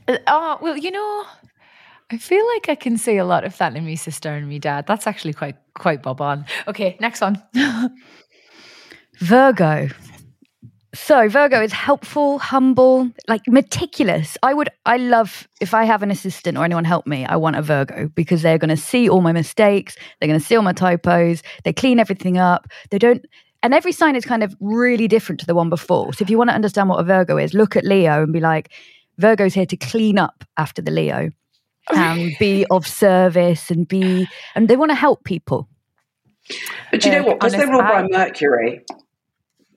Uh, 0.08 0.18
Oh, 0.28 0.58
well, 0.62 0.78
you 0.78 0.92
know, 0.92 1.26
I 2.12 2.18
feel 2.18 2.46
like 2.54 2.70
I 2.70 2.76
can 2.76 2.98
see 2.98 3.18
a 3.18 3.26
lot 3.26 3.44
of 3.44 3.58
that 3.58 3.76
in 3.76 3.84
my 3.86 3.96
sister 3.96 4.30
and 4.30 4.48
my 4.48 4.60
dad. 4.60 4.86
That's 4.88 5.08
actually 5.08 5.34
quite 5.34 5.58
quite 5.74 6.04
bob 6.04 6.22
on. 6.22 6.46
Okay, 6.68 6.96
next 7.00 7.22
one. 7.22 7.42
Virgo. 9.20 9.90
So 10.96 11.28
Virgo 11.28 11.62
is 11.62 11.74
helpful, 11.74 12.40
humble, 12.40 13.12
like 13.28 13.42
meticulous. 13.48 14.38
I 14.42 14.54
would 14.54 14.70
I 14.86 14.96
love 14.96 15.48
if 15.60 15.74
I 15.74 15.84
have 15.84 16.02
an 16.04 16.10
assistant 16.10 16.58
or 16.58 16.64
anyone 16.64 16.86
help 16.86 17.06
me, 17.06 17.26
I 17.26 17.36
want 17.36 17.58
a 17.58 17.62
Virgo 17.62 18.08
because 18.16 18.42
they're 18.42 18.58
going 18.58 18.70
to 18.70 18.78
see 18.78 19.10
all 19.10 19.20
my 19.20 19.34
mistakes, 19.34 19.98
they're 20.20 20.30
going 20.30 20.40
to 20.40 20.46
see 20.46 20.56
all 20.56 20.64
my 20.64 20.72
typos, 20.72 21.44
they 21.66 21.74
clean 21.74 22.00
everything 22.00 22.38
up. 22.38 22.68
They 22.92 22.98
don't 22.98 23.26
and 23.62 23.74
every 23.74 23.92
sign 23.92 24.16
is 24.16 24.24
kind 24.24 24.42
of 24.42 24.56
really 24.62 25.08
different 25.10 25.42
to 25.42 25.46
the 25.46 25.54
one 25.54 25.70
before. 25.70 26.14
So 26.14 26.24
if 26.24 26.30
you 26.30 26.38
want 26.38 26.50
to 26.52 26.56
understand 26.56 26.88
what 26.88 27.00
a 27.00 27.04
Virgo 27.04 27.38
is, 27.38 27.54
look 27.54 27.76
at 27.76 27.84
Leo 27.84 28.24
and 28.24 28.32
be 28.32 28.40
like 28.40 28.72
Virgo's 29.18 29.54
here 29.54 29.66
to 29.66 29.78
clean 29.78 30.18
up 30.18 30.46
after 30.56 30.82
the 30.82 30.92
Leo 30.92 31.30
and 31.94 32.32
be 32.40 32.66
of 32.72 32.88
service 32.88 33.70
and 33.70 33.86
be 33.86 34.28
and 34.56 34.70
they 34.70 34.78
want 34.78 34.92
to 34.92 34.96
help 34.96 35.26
people. 35.26 35.68
But 36.92 37.04
you 37.04 37.12
know 37.12 37.24
what? 37.24 37.40
Because 37.40 37.54
they're 37.54 37.68
ruled 37.68 37.84
by 37.84 38.08
Mercury, 38.10 38.86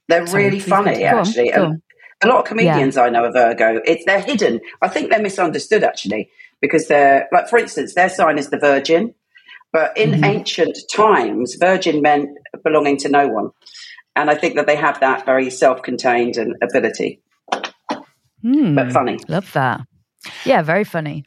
they're 0.08 0.26
Sorry, 0.26 0.44
really 0.44 0.60
funny. 0.60 0.98
Go 1.00 1.04
actually. 1.20 1.50
go 1.50 1.54
And 1.54 1.64
on. 1.64 1.82
a 2.22 2.26
lot 2.28 2.38
of 2.40 2.44
comedians 2.46 2.96
I 2.96 3.08
know 3.10 3.24
are 3.24 3.32
Virgo. 3.32 3.80
It's 3.84 4.04
they're 4.06 4.20
hidden. 4.20 4.60
I 4.82 4.88
think 4.88 5.10
they're 5.10 5.22
misunderstood 5.22 5.84
actually 5.84 6.30
because 6.60 6.88
they're 6.88 7.28
like, 7.32 7.48
for 7.48 7.58
instance, 7.58 7.94
their 7.94 8.08
sign 8.08 8.38
is 8.38 8.50
the 8.50 8.58
Virgin, 8.58 9.14
but 9.72 9.96
in 9.96 10.10
Mm-hmm. 10.12 10.24
ancient 10.24 10.76
times, 10.94 11.56
Virgin 11.60 12.02
meant 12.02 12.28
belonging 12.64 12.96
to 12.98 13.08
no 13.08 13.28
one, 13.28 13.50
and 14.16 14.28
I 14.30 14.34
think 14.34 14.56
that 14.56 14.66
they 14.66 14.76
have 14.76 14.98
that 15.00 15.24
very 15.26 15.50
self-contained 15.50 16.36
and 16.36 16.54
ability, 16.62 17.22
Hmm, 18.42 18.74
but 18.74 18.92
funny. 18.92 19.18
Love 19.28 19.52
that. 19.52 19.80
Yeah, 20.44 20.62
very 20.62 20.84
funny. 20.84 21.24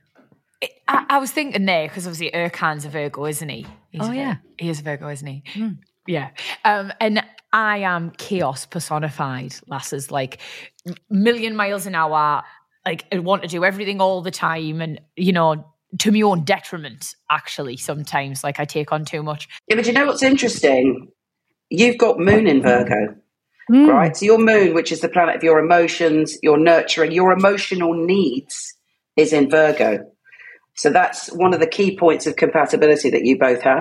I, 0.87 1.05
I 1.09 1.17
was 1.19 1.31
thinking 1.31 1.65
there 1.65 1.87
because 1.87 2.05
obviously 2.07 2.31
Ercan's 2.31 2.85
a 2.85 2.89
Virgo, 2.89 3.25
isn't 3.25 3.49
he? 3.49 3.65
He's 3.91 4.01
Oh, 4.01 4.11
a 4.11 4.15
yeah. 4.15 4.35
he 4.57 4.69
is 4.69 4.79
a 4.79 4.83
Virgo, 4.83 5.09
isn't 5.09 5.27
he? 5.27 5.43
Yeah, 6.07 6.29
um, 6.65 6.91
and 6.99 7.23
I 7.53 7.79
am 7.79 8.11
chaos 8.11 8.65
personified. 8.65 9.55
Lasses 9.67 10.11
like 10.11 10.39
million 11.09 11.55
miles 11.55 11.85
an 11.85 11.95
hour. 11.95 12.43
Like 12.85 13.05
I 13.11 13.19
want 13.19 13.43
to 13.43 13.47
do 13.47 13.63
everything 13.63 14.01
all 14.01 14.21
the 14.21 14.31
time, 14.31 14.81
and 14.81 14.99
you 15.15 15.33
know, 15.33 15.65
to 15.99 16.11
my 16.11 16.21
own 16.21 16.43
detriment. 16.43 17.15
Actually, 17.29 17.77
sometimes 17.77 18.43
like 18.43 18.59
I 18.59 18.65
take 18.65 18.91
on 18.91 19.05
too 19.05 19.23
much. 19.23 19.47
Yeah, 19.67 19.75
but 19.75 19.85
you 19.85 19.93
know 19.93 20.05
what's 20.05 20.23
interesting? 20.23 21.09
You've 21.69 21.97
got 21.97 22.19
Moon 22.19 22.47
in 22.47 22.61
Virgo. 22.61 23.15
Mm. 23.71 23.87
right? 23.87 24.17
So 24.17 24.25
your 24.25 24.37
moon, 24.37 24.73
which 24.73 24.91
is 24.91 24.99
the 24.99 25.07
planet 25.07 25.35
of 25.35 25.43
your 25.43 25.59
emotions, 25.59 26.37
your 26.43 26.57
nurturing, 26.57 27.11
your 27.11 27.31
emotional 27.31 27.93
needs, 27.93 28.73
is 29.15 29.31
in 29.31 29.49
Virgo. 29.49 29.99
So 30.75 30.89
that's 30.89 31.27
one 31.27 31.53
of 31.53 31.59
the 31.59 31.67
key 31.67 31.97
points 31.97 32.27
of 32.27 32.35
compatibility 32.35 33.09
that 33.11 33.23
you 33.23 33.37
both 33.37 33.61
have. 33.61 33.80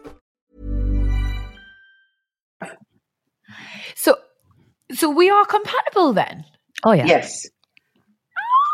so 4.93 5.09
we 5.09 5.29
are 5.29 5.45
compatible 5.45 6.13
then. 6.13 6.45
Oh 6.83 6.91
yeah. 6.91 7.05
Yes. 7.05 7.47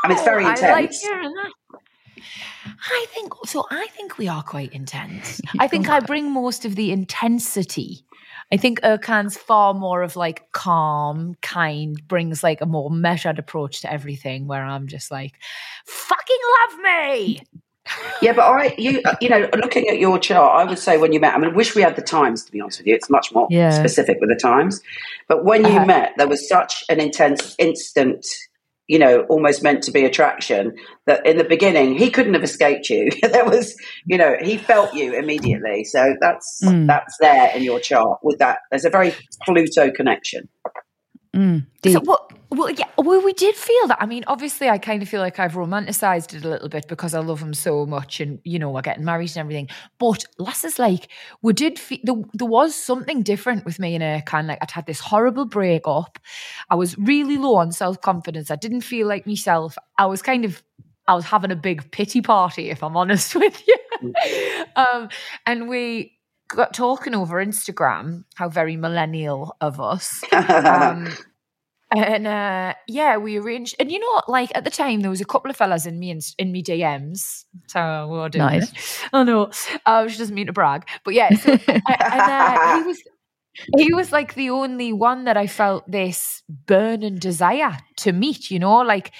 And 0.03 0.13
it's 0.13 0.23
very 0.23 0.43
Oh, 0.45 0.47
I 0.47 0.51
intense. 0.51 0.71
like 0.71 0.91
hearing 0.93 1.33
that. 1.33 1.51
I 2.91 3.05
think 3.09 3.33
so. 3.45 3.65
I 3.71 3.87
think 3.87 4.17
we 4.17 4.27
are 4.27 4.43
quite 4.43 4.71
intense. 4.73 5.41
I 5.59 5.67
think 5.67 5.89
I 5.89 5.99
bring 5.99 6.31
most 6.31 6.65
of 6.65 6.75
the 6.75 6.91
intensity. 6.91 8.05
I 8.51 8.57
think 8.57 8.79
Ercan's 8.81 9.35
far 9.37 9.73
more 9.73 10.03
of 10.03 10.15
like 10.15 10.51
calm, 10.53 11.35
kind, 11.41 11.99
brings 12.07 12.43
like 12.43 12.61
a 12.61 12.65
more 12.65 12.89
measured 12.89 13.39
approach 13.39 13.81
to 13.81 13.91
everything. 13.91 14.47
Where 14.47 14.63
I'm 14.63 14.87
just 14.87 15.11
like, 15.11 15.33
"Fucking 15.85 16.37
love 16.61 16.79
me." 16.79 17.41
Yeah, 18.21 18.33
but 18.33 18.43
I, 18.43 18.75
you, 18.77 19.01
uh, 19.05 19.15
you 19.21 19.29
know, 19.29 19.47
looking 19.55 19.87
at 19.89 19.99
your 19.99 20.17
chart, 20.19 20.59
I 20.59 20.69
would 20.69 20.79
say 20.79 20.97
when 20.97 21.13
you 21.13 21.19
met, 21.19 21.35
I 21.35 21.37
mean, 21.37 21.51
I 21.51 21.53
wish 21.53 21.75
we 21.75 21.81
had 21.81 21.95
the 21.95 22.01
times, 22.01 22.43
to 22.45 22.51
be 22.51 22.59
honest 22.61 22.79
with 22.79 22.87
you. 22.87 22.95
It's 22.95 23.09
much 23.09 23.31
more 23.33 23.47
Yeah. 23.49 23.69
specific 23.69 24.17
with 24.19 24.29
the 24.29 24.35
times. 24.35 24.81
But 25.27 25.45
when 25.45 25.63
you 25.65 25.77
Uh-huh. 25.77 25.85
met, 25.85 26.13
there 26.17 26.27
was 26.27 26.47
such 26.47 26.83
an 26.89 26.99
intense, 26.99 27.55
instant, 27.59 28.25
you 28.87 28.97
know, 28.97 29.21
almost 29.29 29.61
meant 29.63 29.83
to 29.83 29.91
be 29.91 30.05
attraction 30.05 30.73
that 31.05 31.25
in 31.25 31.37
the 31.37 31.43
beginning, 31.43 31.97
he 31.97 32.09
couldn't 32.09 32.33
have 32.33 32.43
escaped 32.43 32.89
you. 32.89 33.09
there 33.21 33.45
was, 33.45 33.75
you 34.05 34.17
know, 34.17 34.35
he 34.41 34.57
felt 34.57 34.93
you 34.93 35.13
immediately. 35.13 35.83
So 35.83 36.15
that's, 36.21 36.61
Mm. 36.63 36.87
that's 36.87 37.15
there 37.19 37.51
in 37.55 37.63
your 37.63 37.79
chart 37.79 38.19
with 38.23 38.39
that. 38.39 38.59
There's 38.71 38.85
a 38.85 38.89
very 38.89 39.13
Pluto 39.45 39.91
connection. 39.91 40.47
Mm, 41.35 41.65
So, 41.85 41.99
what? 42.01 42.31
well, 42.49 42.69
yeah, 42.71 42.85
well, 42.97 43.21
we 43.23 43.33
did 43.33 43.55
feel 43.55 43.87
that. 43.87 43.97
I 44.01 44.05
mean, 44.05 44.23
obviously, 44.27 44.69
I 44.69 44.77
kind 44.77 45.01
of 45.03 45.09
feel 45.09 45.21
like 45.21 45.39
I've 45.39 45.53
romanticized 45.53 46.33
it 46.33 46.43
a 46.43 46.49
little 46.49 46.69
bit 46.69 46.87
because 46.87 47.13
I 47.13 47.19
love 47.19 47.41
him 47.41 47.53
so 47.53 47.85
much, 47.85 48.19
and 48.19 48.39
you 48.43 48.57
know, 48.59 48.71
we're 48.71 48.81
getting 48.81 49.05
married 49.05 49.29
and 49.31 49.37
everything. 49.37 49.69
But 49.99 50.25
Lass's 50.39 50.79
like, 50.79 51.09
we 51.41 51.53
did. 51.53 51.77
Fe- 51.77 52.01
there, 52.03 52.15
there 52.33 52.47
was 52.47 52.73
something 52.75 53.21
different 53.23 53.65
with 53.65 53.79
me 53.79 53.95
in 53.95 54.01
and 54.01 54.23
Ercan. 54.25 54.47
Like, 54.47 54.59
I'd 54.61 54.71
had 54.71 54.85
this 54.85 54.99
horrible 54.99 55.45
breakup. 55.45 56.17
I 56.69 56.75
was 56.75 56.97
really 56.97 57.37
low 57.37 57.55
on 57.55 57.71
self 57.71 58.01
confidence. 58.01 58.49
I 58.49 58.55
didn't 58.55 58.81
feel 58.81 59.07
like 59.07 59.27
myself. 59.27 59.77
I 59.97 60.05
was 60.05 60.21
kind 60.21 60.45
of. 60.45 60.63
I 61.09 61.13
was 61.15 61.23
having 61.23 61.51
a 61.51 61.55
big 61.55 61.89
pity 61.91 62.19
party, 62.21 62.69
if 62.69 62.83
I'm 62.83 62.97
honest 62.97 63.33
with 63.43 63.63
you. 63.65 64.13
um, 64.75 65.07
and 65.45 65.69
we 65.69 66.16
got 66.47 66.73
talking 66.73 67.15
over 67.15 67.43
Instagram. 67.43 68.23
How 68.35 68.49
very 68.49 68.77
millennial 68.77 69.55
of 69.61 69.79
us 69.79 70.23
um, 70.31 71.13
and 71.95 72.27
uh, 72.27 72.73
yeah, 72.87 73.17
we 73.17 73.37
arranged. 73.37 73.75
And 73.79 73.91
you 73.91 73.99
know, 73.99 74.21
like 74.27 74.51
at 74.55 74.63
the 74.63 74.69
time, 74.69 75.01
there 75.01 75.09
was 75.09 75.21
a 75.21 75.25
couple 75.25 75.49
of 75.49 75.55
fellas 75.55 75.85
in 75.85 75.99
me 75.99 76.09
in, 76.11 76.19
in 76.37 76.51
me 76.51 76.61
DMs. 76.61 77.45
So 77.67 78.07
we 78.07 78.17
were 78.17 78.29
doing 78.29 78.45
Nice. 78.45 78.71
it. 78.71 79.09
I 79.13 79.23
know. 79.23 79.51
Uh, 79.85 80.07
she 80.07 80.17
doesn't 80.17 80.35
mean 80.35 80.47
to 80.47 80.53
brag, 80.53 80.87
but 81.05 81.13
yeah. 81.13 81.33
So, 81.35 81.57
and 81.67 81.81
uh, 81.87 82.77
he 82.77 82.83
was. 82.87 83.03
He 83.75 83.91
was 83.91 84.11
like 84.11 84.35
the 84.35 84.51
only 84.51 84.93
one 84.93 85.23
that 85.23 85.35
I 85.35 85.47
felt 85.47 85.89
this 85.89 86.43
burning 86.47 87.15
desire 87.15 87.75
to 87.95 88.11
meet, 88.11 88.51
you 88.51 88.59
know, 88.59 88.81
like 88.81 89.11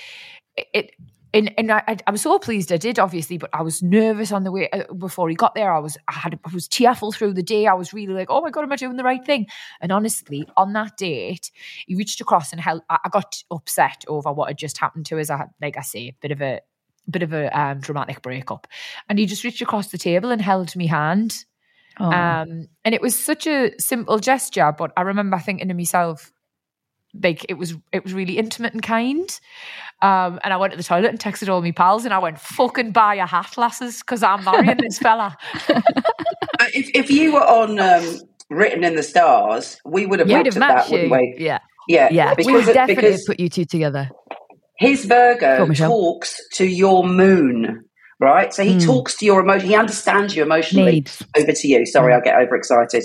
it 0.55 0.91
and 1.37 1.53
and 1.57 1.71
I, 1.71 1.97
I- 2.05 2.11
was 2.11 2.21
so 2.21 2.37
pleased 2.39 2.71
I 2.71 2.77
did, 2.77 2.99
obviously, 2.99 3.37
but 3.37 3.49
I 3.53 3.61
was 3.61 3.83
nervous 3.83 4.31
on 4.31 4.43
the 4.43 4.51
way 4.51 4.69
uh, 4.71 4.91
before 4.93 5.29
he 5.29 5.35
got 5.35 5.55
there. 5.55 5.71
I 5.71 5.79
was 5.79 5.97
I 6.07 6.13
had 6.13 6.39
I 6.43 6.53
was 6.53 6.67
tearful 6.67 7.11
through 7.11 7.33
the 7.33 7.43
day. 7.43 7.67
I 7.67 7.73
was 7.73 7.93
really 7.93 8.13
like, 8.13 8.29
oh 8.29 8.41
my 8.41 8.49
god, 8.49 8.63
am 8.63 8.71
I 8.71 8.75
doing 8.75 8.97
the 8.97 9.03
right 9.03 9.23
thing? 9.23 9.47
And 9.81 9.91
honestly, 9.91 10.47
on 10.57 10.73
that 10.73 10.97
date, 10.97 11.51
he 11.85 11.95
reached 11.95 12.21
across 12.21 12.51
and 12.51 12.59
held. 12.61 12.81
I, 12.89 12.97
I 13.05 13.09
got 13.09 13.43
upset 13.51 14.03
over 14.07 14.33
what 14.33 14.49
had 14.49 14.57
just 14.57 14.77
happened 14.77 15.05
to 15.07 15.19
us. 15.19 15.29
I 15.29 15.37
had, 15.37 15.49
like 15.61 15.77
I 15.77 15.81
say, 15.81 16.07
a 16.07 16.15
bit 16.21 16.31
of 16.31 16.41
a 16.41 16.61
bit 17.09 17.23
of 17.23 17.33
a 17.33 17.57
um, 17.57 17.79
dramatic 17.79 18.21
breakup, 18.21 18.67
and 19.09 19.19
he 19.19 19.25
just 19.25 19.43
reached 19.43 19.61
across 19.61 19.89
the 19.89 19.97
table 19.97 20.31
and 20.31 20.41
held 20.41 20.75
me 20.75 20.87
hand. 20.87 21.45
Oh. 21.99 22.11
Um, 22.11 22.67
and 22.85 22.93
it 22.93 23.01
was 23.01 23.17
such 23.17 23.47
a 23.47 23.71
simple 23.79 24.19
gesture, 24.19 24.73
but 24.77 24.91
I 24.97 25.01
remember 25.01 25.39
thinking 25.39 25.67
to 25.67 25.73
myself, 25.73 26.31
like 27.21 27.45
it 27.49 27.55
was 27.55 27.75
it 27.91 28.03
was 28.03 28.13
really 28.13 28.37
intimate 28.37 28.73
and 28.73 28.83
kind. 28.83 29.29
Um, 30.01 30.39
and 30.43 30.53
I 30.53 30.57
went 30.57 30.71
to 30.71 30.77
the 30.77 30.83
toilet 30.83 31.09
and 31.09 31.19
texted 31.19 31.49
all 31.49 31.61
my 31.61 31.71
pals, 31.71 32.05
and 32.05 32.13
I 32.13 32.19
went, 32.19 32.39
"Fucking 32.39 32.91
buy 32.91 33.15
a 33.15 33.25
hat, 33.25 33.57
lasses, 33.57 33.99
because 33.99 34.21
I'm 34.23 34.43
marrying 34.43 34.77
this 34.77 34.99
fella." 34.99 35.35
If, 36.73 36.89
if 36.95 37.11
you 37.11 37.33
were 37.33 37.43
on 37.47 37.79
um, 37.79 38.19
Written 38.49 38.83
in 38.83 38.95
the 38.95 39.03
Stars, 39.03 39.79
we 39.85 40.05
would 40.05 40.19
have 40.19 40.27
looked 40.27 40.47
at 40.47 40.53
that, 40.55 40.59
matched 40.59 40.91
wouldn't 40.91 41.11
we? 41.11 41.35
Yeah. 41.37 41.59
Yeah, 41.87 42.09
Yeah. 42.11 42.33
we 42.37 42.43
because, 42.45 42.65
would 42.65 42.73
definitely 42.73 43.17
put 43.25 43.39
you 43.39 43.47
two 43.47 43.63
together. 43.63 44.09
his 44.79 45.05
Go 45.05 45.09
Virgo 45.37 45.63
on, 45.63 45.73
talks 45.75 46.35
to 46.55 46.65
your 46.65 47.03
moon, 47.07 47.85
right? 48.19 48.53
So 48.53 48.63
he 48.63 48.73
Hmm. 48.73 48.79
talks 48.79 49.15
to 49.17 49.25
your 49.25 49.39
emotion. 49.41 49.69
He 49.69 49.75
understands 49.75 50.35
you 50.35 50.43
emotionally. 50.43 50.93
Needs. 50.93 51.23
Over 51.37 51.51
to 51.51 51.67
you. 51.67 51.85
Sorry, 51.85 52.13
I 52.13 52.19
get 52.21 52.35
overexcited. 52.35 53.03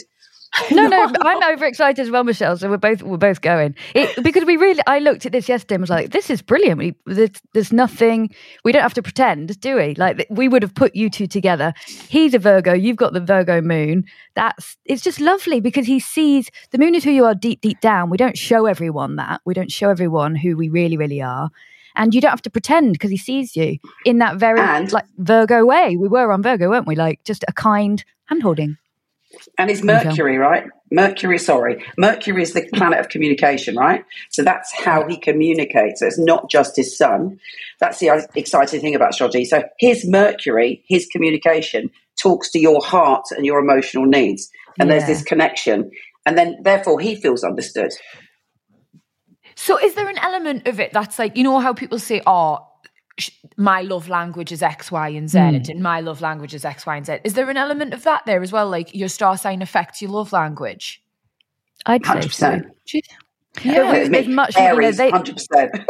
No, 0.70 0.86
no, 0.86 1.10
I'm 1.22 1.54
overexcited 1.54 1.98
as 2.04 2.10
well, 2.10 2.24
Michelle. 2.24 2.56
So 2.56 2.68
we're 2.68 2.76
both 2.76 3.02
we're 3.02 3.16
both 3.16 3.40
going 3.40 3.74
it, 3.94 4.22
because 4.22 4.44
we 4.44 4.56
really. 4.56 4.80
I 4.86 4.98
looked 4.98 5.24
at 5.26 5.32
this 5.32 5.48
yesterday 5.48 5.76
and 5.76 5.82
was 5.82 5.90
like, 5.90 6.10
"This 6.10 6.28
is 6.28 6.42
brilliant. 6.42 6.78
We, 6.78 6.94
there's, 7.06 7.30
there's 7.54 7.72
nothing. 7.72 8.34
We 8.64 8.72
don't 8.72 8.82
have 8.82 8.94
to 8.94 9.02
pretend, 9.02 9.58
do 9.60 9.76
we? 9.76 9.94
Like 9.94 10.26
we 10.30 10.48
would 10.48 10.62
have 10.62 10.74
put 10.74 10.94
you 10.94 11.08
two 11.08 11.26
together. 11.26 11.72
He's 12.08 12.34
a 12.34 12.38
Virgo. 12.38 12.74
You've 12.74 12.96
got 12.96 13.12
the 13.12 13.20
Virgo 13.20 13.60
moon. 13.62 14.04
That's 14.34 14.76
it's 14.84 15.02
just 15.02 15.20
lovely 15.20 15.60
because 15.60 15.86
he 15.86 15.98
sees 16.00 16.50
the 16.70 16.78
moon 16.78 16.94
is 16.94 17.04
who 17.04 17.10
you 17.10 17.24
are 17.24 17.34
deep, 17.34 17.60
deep 17.62 17.80
down. 17.80 18.10
We 18.10 18.16
don't 18.18 18.36
show 18.38 18.66
everyone 18.66 19.16
that. 19.16 19.40
We 19.44 19.54
don't 19.54 19.72
show 19.72 19.88
everyone 19.88 20.34
who 20.34 20.56
we 20.56 20.68
really, 20.68 20.96
really 20.96 21.22
are. 21.22 21.50
And 21.96 22.14
you 22.14 22.20
don't 22.20 22.30
have 22.30 22.42
to 22.42 22.50
pretend 22.50 22.92
because 22.92 23.10
he 23.10 23.18
sees 23.18 23.56
you 23.56 23.78
in 24.04 24.18
that 24.18 24.36
very 24.36 24.60
And- 24.60 24.92
like 24.92 25.04
Virgo 25.18 25.64
way. 25.64 25.96
We 25.96 26.08
were 26.08 26.32
on 26.32 26.42
Virgo, 26.42 26.68
weren't 26.70 26.86
we? 26.86 26.94
Like 26.94 27.24
just 27.24 27.44
a 27.48 27.52
kind 27.52 28.04
hand 28.26 28.42
holding. 28.42 28.76
And 29.58 29.70
it's. 29.70 29.82
Mercury, 29.82 30.38
right? 30.38 30.64
Mercury, 30.90 31.38
sorry. 31.38 31.84
Mercury 31.96 32.42
is 32.42 32.52
the 32.52 32.68
planet 32.74 33.00
of 33.00 33.08
communication, 33.08 33.76
right? 33.76 34.04
So 34.30 34.42
that's 34.42 34.72
how 34.72 35.06
he 35.08 35.18
communicates. 35.18 36.00
So 36.00 36.06
it's 36.06 36.18
not 36.18 36.50
just 36.50 36.76
his 36.76 36.96
sun. 36.96 37.40
That's 37.80 37.98
the 37.98 38.28
exciting 38.34 38.80
thing 38.80 38.94
about 38.94 39.10
astrology. 39.10 39.44
So 39.44 39.62
his 39.78 40.06
Mercury, 40.06 40.84
his 40.86 41.06
communication, 41.06 41.90
talks 42.20 42.50
to 42.50 42.58
your 42.58 42.82
heart 42.82 43.26
and 43.30 43.46
your 43.46 43.58
emotional 43.58 44.06
needs. 44.06 44.50
And 44.78 44.90
there's 44.90 45.06
this 45.06 45.22
connection. 45.22 45.90
And 46.24 46.38
then, 46.38 46.58
therefore, 46.62 47.00
he 47.00 47.16
feels 47.16 47.42
understood. 47.44 47.92
so, 49.54 49.78
is 49.78 49.94
there 49.94 50.08
an 50.08 50.18
element 50.18 50.66
of 50.66 50.80
it 50.80 50.92
that's 50.92 51.18
like 51.18 51.36
you 51.36 51.42
know 51.42 51.58
how 51.58 51.72
people 51.72 51.98
say, 51.98 52.22
"Oh, 52.26 52.66
my 53.56 53.82
love 53.82 54.08
language 54.08 54.52
is 54.52 54.62
X, 54.62 54.90
Y, 54.90 55.08
and 55.08 55.28
Z, 55.28 55.38
hmm. 55.38 55.70
and 55.70 55.82
my 55.82 56.00
love 56.00 56.20
language 56.20 56.54
is 56.54 56.64
X, 56.64 56.86
Y, 56.86 56.96
and 56.96 57.06
Z." 57.06 57.18
Is 57.24 57.34
there 57.34 57.48
an 57.50 57.56
element 57.56 57.94
of 57.94 58.04
that 58.04 58.24
there 58.26 58.42
as 58.42 58.52
well? 58.52 58.68
Like 58.68 58.94
your 58.94 59.08
star 59.08 59.36
sign 59.36 59.62
affects 59.62 60.00
your 60.00 60.10
love 60.10 60.32
language. 60.32 61.02
I'd 61.86 62.04
say 62.06 62.20
so. 62.28 62.50
100%. 62.50 62.64
But 63.54 63.64
Look 63.64 63.92
with- 63.92 64.10
me, 64.10 64.18
with 64.18 64.28
much, 64.28 64.56
you 64.56 64.62
Aries, 64.62 64.96
they- 64.96 65.10
100%. 65.10 65.84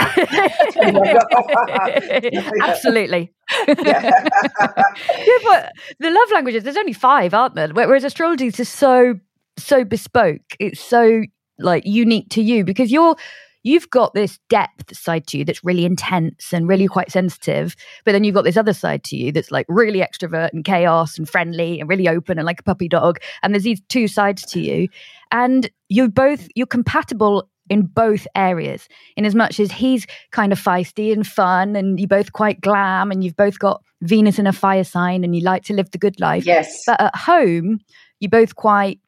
Absolutely. 2.62 3.32
Yeah. 3.66 3.74
yeah, 3.84 5.38
but 5.44 5.72
the 5.98 6.10
love 6.10 6.30
languages, 6.32 6.64
there's 6.64 6.76
only 6.76 6.92
five, 6.92 7.34
aren't 7.34 7.54
there? 7.54 7.68
Whereas 7.68 8.04
astrology 8.04 8.46
is 8.46 8.54
just 8.54 8.76
so, 8.76 9.18
so 9.56 9.84
bespoke. 9.84 10.42
It's 10.58 10.80
so 10.80 11.22
like 11.58 11.84
unique 11.84 12.30
to 12.30 12.42
you 12.42 12.64
because 12.64 12.92
you're, 12.92 13.16
you've 13.62 13.90
got 13.90 14.14
this 14.14 14.38
depth 14.48 14.96
side 14.96 15.26
to 15.28 15.38
you 15.38 15.44
that's 15.44 15.64
really 15.64 15.84
intense 15.84 16.52
and 16.52 16.68
really 16.68 16.86
quite 16.86 17.10
sensitive. 17.10 17.76
But 18.04 18.12
then 18.12 18.24
you've 18.24 18.34
got 18.34 18.44
this 18.44 18.56
other 18.56 18.72
side 18.72 19.04
to 19.04 19.16
you 19.16 19.32
that's 19.32 19.50
like 19.50 19.66
really 19.68 20.00
extrovert 20.00 20.50
and 20.52 20.64
chaos 20.64 21.18
and 21.18 21.28
friendly 21.28 21.80
and 21.80 21.88
really 21.88 22.08
open 22.08 22.38
and 22.38 22.46
like 22.46 22.60
a 22.60 22.64
puppy 22.64 22.88
dog. 22.88 23.18
And 23.42 23.52
there's 23.52 23.64
these 23.64 23.80
two 23.88 24.08
sides 24.08 24.44
to 24.46 24.60
you. 24.60 24.88
And 25.30 25.70
you're 25.88 26.08
both, 26.08 26.48
you're 26.54 26.66
compatible 26.66 27.48
in 27.68 27.82
both 27.82 28.26
areas 28.34 28.88
in 29.16 29.24
as 29.24 29.34
much 29.34 29.60
as 29.60 29.70
he's 29.70 30.06
kind 30.32 30.52
of 30.52 30.60
feisty 30.60 31.12
and 31.12 31.26
fun 31.26 31.76
and 31.76 32.00
you're 32.00 32.08
both 32.08 32.32
quite 32.32 32.60
glam 32.60 33.10
and 33.12 33.22
you've 33.22 33.36
both 33.36 33.60
got 33.60 33.80
venus 34.02 34.38
in 34.38 34.46
a 34.46 34.52
fire 34.52 34.82
sign 34.82 35.22
and 35.22 35.36
you 35.36 35.42
like 35.42 35.62
to 35.62 35.72
live 35.72 35.90
the 35.92 35.98
good 35.98 36.18
life 36.18 36.44
yes. 36.44 36.82
but 36.84 37.00
at 37.00 37.14
home 37.14 37.78
you're 38.18 38.28
both 38.28 38.56
quite 38.56 38.98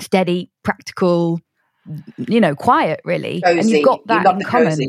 steady 0.00 0.48
practical 0.62 1.40
you 2.16 2.40
know 2.40 2.54
quiet 2.54 3.00
really 3.04 3.42
and 3.44 3.68
you've 3.68 3.84
got 3.84 4.06
that 4.06 4.24
love 4.24 4.36
in 4.36 4.42
common 4.42 4.68
cozy. 4.68 4.88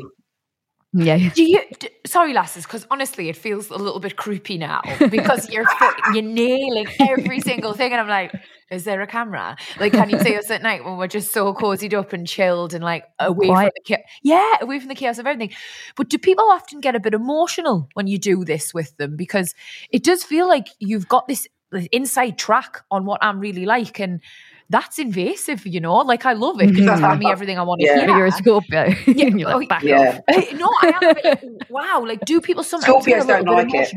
yeah 0.93 1.29
Do 1.35 1.43
you? 1.43 1.61
D- 1.79 1.89
sorry, 2.05 2.31
lasses, 2.33 2.63
because 2.63 2.87
honestly, 2.89 3.27
it 3.27 3.35
feels 3.35 3.69
a 3.69 3.75
little 3.75 3.99
bit 3.99 4.15
creepy 4.15 4.57
now 4.57 4.81
because 5.09 5.49
you're 5.53 5.65
you're 6.13 6.23
nailing 6.23 6.87
every 7.01 7.41
single 7.41 7.73
thing, 7.73 7.91
and 7.91 7.99
I'm 7.99 8.07
like, 8.07 8.33
is 8.71 8.85
there 8.85 9.01
a 9.01 9.07
camera? 9.07 9.57
Like, 9.77 9.91
can 9.91 10.09
you 10.09 10.17
see 10.19 10.37
us 10.37 10.49
at 10.49 10.61
night 10.63 10.85
when 10.85 10.95
we're 10.97 11.07
just 11.07 11.33
so 11.33 11.53
cozied 11.53 11.93
up 11.93 12.13
and 12.13 12.25
chilled 12.25 12.73
and 12.73 12.81
like 12.81 13.03
away 13.19 13.47
Quiet. 13.47 13.73
from 13.85 13.97
the 13.97 14.03
yeah, 14.23 14.55
away 14.61 14.79
from 14.79 14.87
the 14.87 14.95
chaos 14.95 15.17
of 15.17 15.27
everything? 15.27 15.53
But 15.97 16.09
do 16.09 16.17
people 16.17 16.45
often 16.49 16.79
get 16.79 16.95
a 16.95 16.99
bit 17.01 17.13
emotional 17.13 17.89
when 17.95 18.07
you 18.07 18.17
do 18.17 18.45
this 18.45 18.73
with 18.73 18.95
them 18.95 19.17
because 19.17 19.53
it 19.89 20.01
does 20.03 20.23
feel 20.23 20.47
like 20.47 20.67
you've 20.79 21.09
got 21.09 21.27
this 21.27 21.45
this 21.71 21.89
inside 21.91 22.37
track 22.37 22.85
on 22.89 23.03
what 23.05 23.21
I'm 23.21 23.39
really 23.41 23.65
like 23.65 23.99
and. 23.99 24.21
That's 24.69 24.97
invasive, 24.97 25.65
you 25.67 25.79
know. 25.79 25.97
Like 25.97 26.25
I 26.25 26.33
love 26.33 26.59
it 26.59 26.67
because 26.69 26.85
you're 26.85 26.95
telling 26.97 27.19
me 27.19 27.29
everything 27.31 27.59
I 27.59 27.63
want 27.63 27.81
to 27.81 27.87
Yeah. 27.87 28.05
hear. 28.07 28.17
you're 28.17 28.25
a 28.25 28.31
scorpio 28.31 28.85
Yeah. 29.07 29.25
you're 29.35 29.51
Oh, 29.51 29.59
like 29.59 29.69
back 29.69 29.83
Yeah. 29.83 30.19
off 30.29 30.53
no, 30.53 30.67
I 30.81 30.87
am. 30.95 31.01
like, 31.15 31.41
wow, 31.69 32.03
like 32.05 32.25
do 32.25 32.41
people 32.41 32.63
sometimes 32.63 33.05
Scorpios 33.05 33.27
don't 33.27 33.45
like 33.45 33.73
it. 33.73 33.91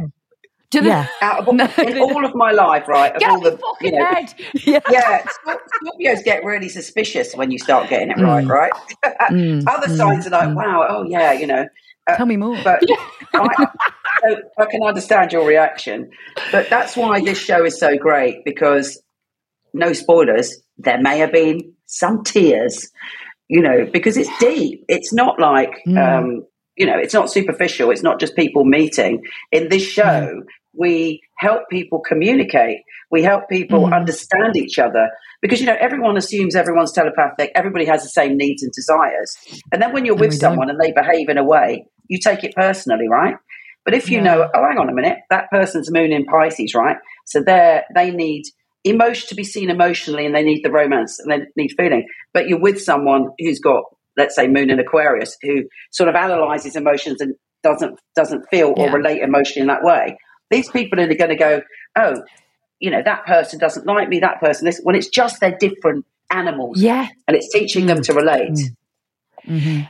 Do 0.70 0.82
they? 0.82 0.88
yeah 0.88 1.06
Out 1.22 1.38
of 1.40 1.48
all, 1.48 1.54
in 1.58 1.98
all 1.98 2.24
of 2.24 2.34
my 2.34 2.52
life, 2.52 2.86
right? 2.88 3.14
Of 3.14 3.20
Get 3.20 3.30
all 3.30 3.40
the, 3.40 3.52
fucking 3.52 3.92
you 3.92 3.98
know, 3.98 4.04
head. 4.04 4.34
yeah 4.66 4.80
yeah, 4.90 5.22
Scorpios 5.82 6.24
get 6.24 6.44
really 6.44 6.68
suspicious 6.68 7.34
when 7.34 7.50
you 7.50 7.58
start 7.58 7.88
getting 7.88 8.10
it 8.10 8.18
right, 8.18 8.44
Mm. 8.44 8.48
right? 8.48 8.72
Mm, 9.30 9.66
Other 9.66 9.86
mm, 9.88 9.96
signs 9.96 10.26
are 10.26 10.30
like, 10.30 10.48
mm. 10.48 10.54
wow, 10.54 10.86
oh 10.90 11.04
yeah, 11.08 11.32
you 11.32 11.46
know. 11.46 11.66
Uh, 12.06 12.16
tell 12.16 12.26
me 12.26 12.36
more 12.36 12.56
But 12.62 12.80
I, 13.34 13.66
so 14.22 14.36
I 14.58 14.64
can 14.66 14.82
understand 14.82 15.32
your 15.32 15.46
reaction. 15.46 16.10
But 16.52 16.68
that's 16.70 16.96
why 16.96 17.20
this 17.20 17.38
show 17.38 17.64
is 17.64 17.78
so 17.78 17.96
great 17.96 18.44
because 18.44 19.00
no 19.74 19.92
spoilers. 19.92 20.56
There 20.78 21.00
may 21.00 21.18
have 21.18 21.32
been 21.32 21.72
some 21.86 22.22
tears, 22.24 22.88
you 23.48 23.60
know, 23.62 23.86
because 23.92 24.16
it's 24.16 24.30
deep. 24.38 24.84
It's 24.88 25.12
not 25.12 25.38
like, 25.40 25.72
Mm. 25.86 25.98
um, 25.98 26.46
you 26.76 26.86
know, 26.86 26.96
it's 26.98 27.14
not 27.14 27.30
superficial. 27.30 27.90
It's 27.90 28.02
not 28.02 28.20
just 28.20 28.36
people 28.36 28.64
meeting. 28.64 29.22
In 29.52 29.68
this 29.68 29.82
show, 29.82 30.42
we 30.74 31.20
help 31.38 31.62
people 31.70 32.00
communicate. 32.06 32.78
We 33.10 33.22
help 33.22 33.48
people 33.48 33.86
Mhm. 33.86 33.96
understand 33.96 34.56
each 34.56 34.78
other 34.78 35.08
because, 35.42 35.60
you 35.60 35.66
know, 35.66 35.76
everyone 35.80 36.16
assumes 36.16 36.54
everyone's 36.54 36.92
telepathic. 36.92 37.50
Everybody 37.56 37.84
has 37.86 38.02
the 38.04 38.10
same 38.10 38.36
needs 38.36 38.62
and 38.62 38.70
desires. 38.72 39.36
And 39.72 39.82
then 39.82 39.92
when 39.92 40.04
you're 40.04 40.14
And 40.14 40.20
with 40.20 40.30
we 40.32 40.38
don't. 40.38 40.50
someone 40.52 40.70
and 40.70 40.78
they 40.80 40.92
behave 40.92 41.28
in 41.28 41.38
a 41.38 41.44
way, 41.44 41.84
you 42.08 42.18
take 42.22 42.44
it 42.44 42.54
personally, 42.54 43.08
right? 43.08 43.34
But 43.84 43.94
if 43.94 44.10
you 44.10 44.18
Yeah. 44.18 44.24
know, 44.24 44.50
oh, 44.54 44.64
hang 44.68 44.78
on 44.78 44.88
a 44.90 44.94
minute, 44.94 45.18
that 45.30 45.50
person's 45.50 45.90
moon 45.90 46.12
in 46.12 46.26
Pisces, 46.26 46.74
right? 46.74 46.98
So 47.24 47.40
they 47.42 47.82
they 47.94 48.10
need 48.10 48.44
emotion 48.84 49.28
to 49.28 49.34
be 49.34 49.44
seen 49.44 49.70
emotionally, 49.70 50.26
and 50.26 50.34
they 50.34 50.42
need 50.42 50.62
the 50.62 50.70
romance, 50.70 51.18
and 51.18 51.30
they 51.30 51.46
need 51.56 51.72
feeling. 51.76 52.06
But 52.32 52.48
you're 52.48 52.60
with 52.60 52.80
someone 52.82 53.28
who's 53.38 53.58
got, 53.60 53.84
let's 54.16 54.34
say, 54.36 54.46
moon 54.48 54.70
and 54.70 54.80
Aquarius, 54.80 55.36
who 55.42 55.64
sort 55.90 56.08
of 56.08 56.14
analyzes 56.14 56.76
emotions 56.76 57.20
and 57.20 57.34
doesn't 57.62 57.98
doesn't 58.14 58.44
feel 58.50 58.74
or 58.76 58.86
Yeah. 58.86 58.92
relate 58.92 59.22
emotionally 59.22 59.62
in 59.62 59.66
that 59.68 59.82
way. 59.82 60.16
These 60.50 60.70
people 60.70 61.00
are 61.00 61.06
going 61.14 61.30
to 61.30 61.36
go, 61.36 61.62
oh, 61.96 62.22
you 62.80 62.90
know, 62.90 63.02
that 63.04 63.26
person 63.26 63.58
doesn't 63.58 63.86
like 63.86 64.08
me, 64.08 64.20
that 64.20 64.40
person 64.40 64.64
this. 64.64 64.80
When 64.82 64.94
it's 64.94 65.08
just 65.08 65.40
they're 65.40 65.56
different 65.58 66.06
animals, 66.30 66.80
Yeah, 66.80 67.08
and 67.26 67.36
it's 67.36 67.52
teaching 67.52 67.86
them 67.86 68.02
to 68.02 68.12
relate. 68.14 68.58
hmm 69.44 69.80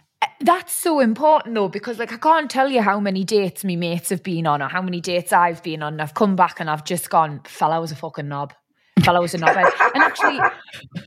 that's 0.40 0.72
so 0.72 1.00
important 1.00 1.54
though 1.54 1.68
because 1.68 1.98
like 1.98 2.12
I 2.12 2.16
can't 2.16 2.50
tell 2.50 2.68
you 2.68 2.80
how 2.80 3.00
many 3.00 3.24
dates 3.24 3.64
me 3.64 3.76
mates 3.76 4.08
have 4.10 4.22
been 4.22 4.46
on 4.46 4.62
or 4.62 4.68
how 4.68 4.80
many 4.82 5.00
dates 5.00 5.32
I've 5.32 5.62
been 5.62 5.82
on. 5.82 5.94
And 5.94 6.02
I've 6.02 6.14
come 6.14 6.36
back 6.36 6.60
and 6.60 6.70
I've 6.70 6.84
just 6.84 7.10
gone, 7.10 7.40
fella 7.44 7.80
was 7.80 7.90
a 7.92 7.96
fucking 7.96 8.28
knob. 8.28 8.52
Fella 9.02 9.20
was 9.20 9.34
a 9.34 9.38
knobhead. 9.38 9.68
and 9.94 10.02
actually, 10.04 10.44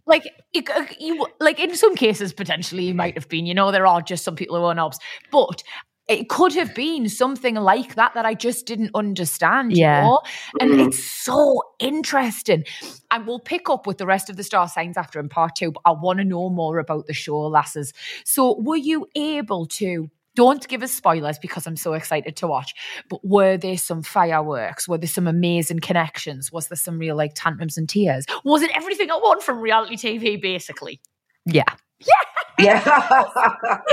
like 0.05 0.29
it, 0.53 0.69
uh, 0.69 0.85
you, 0.99 1.25
like 1.39 1.59
in 1.59 1.75
some 1.75 1.95
cases 1.95 2.33
potentially 2.33 2.83
you 2.85 2.93
might 2.95 3.15
have 3.15 3.29
been. 3.29 3.45
You 3.45 3.53
know, 3.53 3.71
there 3.71 3.87
are 3.87 4.01
just 4.01 4.23
some 4.23 4.35
people 4.35 4.57
who 4.57 4.63
are 4.65 4.75
knobs, 4.75 4.99
but. 5.31 5.63
It 6.07 6.27
could 6.27 6.51
have 6.55 6.75
been 6.75 7.07
something 7.07 7.55
like 7.55 7.95
that 7.95 8.15
that 8.15 8.25
I 8.25 8.33
just 8.33 8.65
didn't 8.65 8.91
understand, 8.95 9.77
you 9.77 9.77
Yeah. 9.77 10.01
know? 10.01 10.19
And 10.59 10.73
Mm. 10.73 10.87
it's 10.87 11.01
so 11.01 11.61
interesting. 11.79 12.65
And 13.11 13.25
we'll 13.25 13.39
pick 13.39 13.69
up 13.69 13.87
with 13.87 13.97
the 13.97 14.05
rest 14.05 14.29
of 14.29 14.35
the 14.35 14.43
star 14.43 14.67
signs 14.67 14.97
after 14.97 15.21
in 15.21 15.29
part 15.29 15.55
two, 15.55 15.71
but 15.71 15.81
I 15.85 15.91
want 15.91 16.19
to 16.19 16.25
know 16.25 16.49
more 16.49 16.79
about 16.79 17.07
the 17.07 17.13
show, 17.13 17.39
lasses. 17.47 17.93
So, 18.25 18.59
were 18.59 18.75
you 18.75 19.07
able 19.15 19.67
to 19.67 20.09
don't 20.35 20.67
give 20.67 20.83
us 20.83 20.91
spoilers 20.91 21.39
because 21.39 21.67
I'm 21.67 21.75
so 21.75 21.93
excited 21.93 22.35
to 22.37 22.47
watch. 22.47 22.73
But 23.09 23.19
were 23.23 23.57
there 23.57 23.77
some 23.77 24.03
fireworks? 24.03 24.87
Were 24.87 24.97
there 24.97 25.07
some 25.07 25.27
amazing 25.27 25.79
connections? 25.79 26.51
Was 26.51 26.67
there 26.67 26.77
some 26.77 26.97
real 26.99 27.15
like 27.15 27.33
tantrums 27.35 27.77
and 27.77 27.87
tears? 27.87 28.25
Was 28.43 28.61
it 28.61 28.71
everything 28.75 29.11
I 29.11 29.17
want 29.17 29.43
from 29.43 29.59
reality 29.59 29.97
TV, 29.97 30.41
basically? 30.41 31.01
Yeah. 31.45 31.63
Yeah. 31.99 32.13
Yeah. 32.59 32.81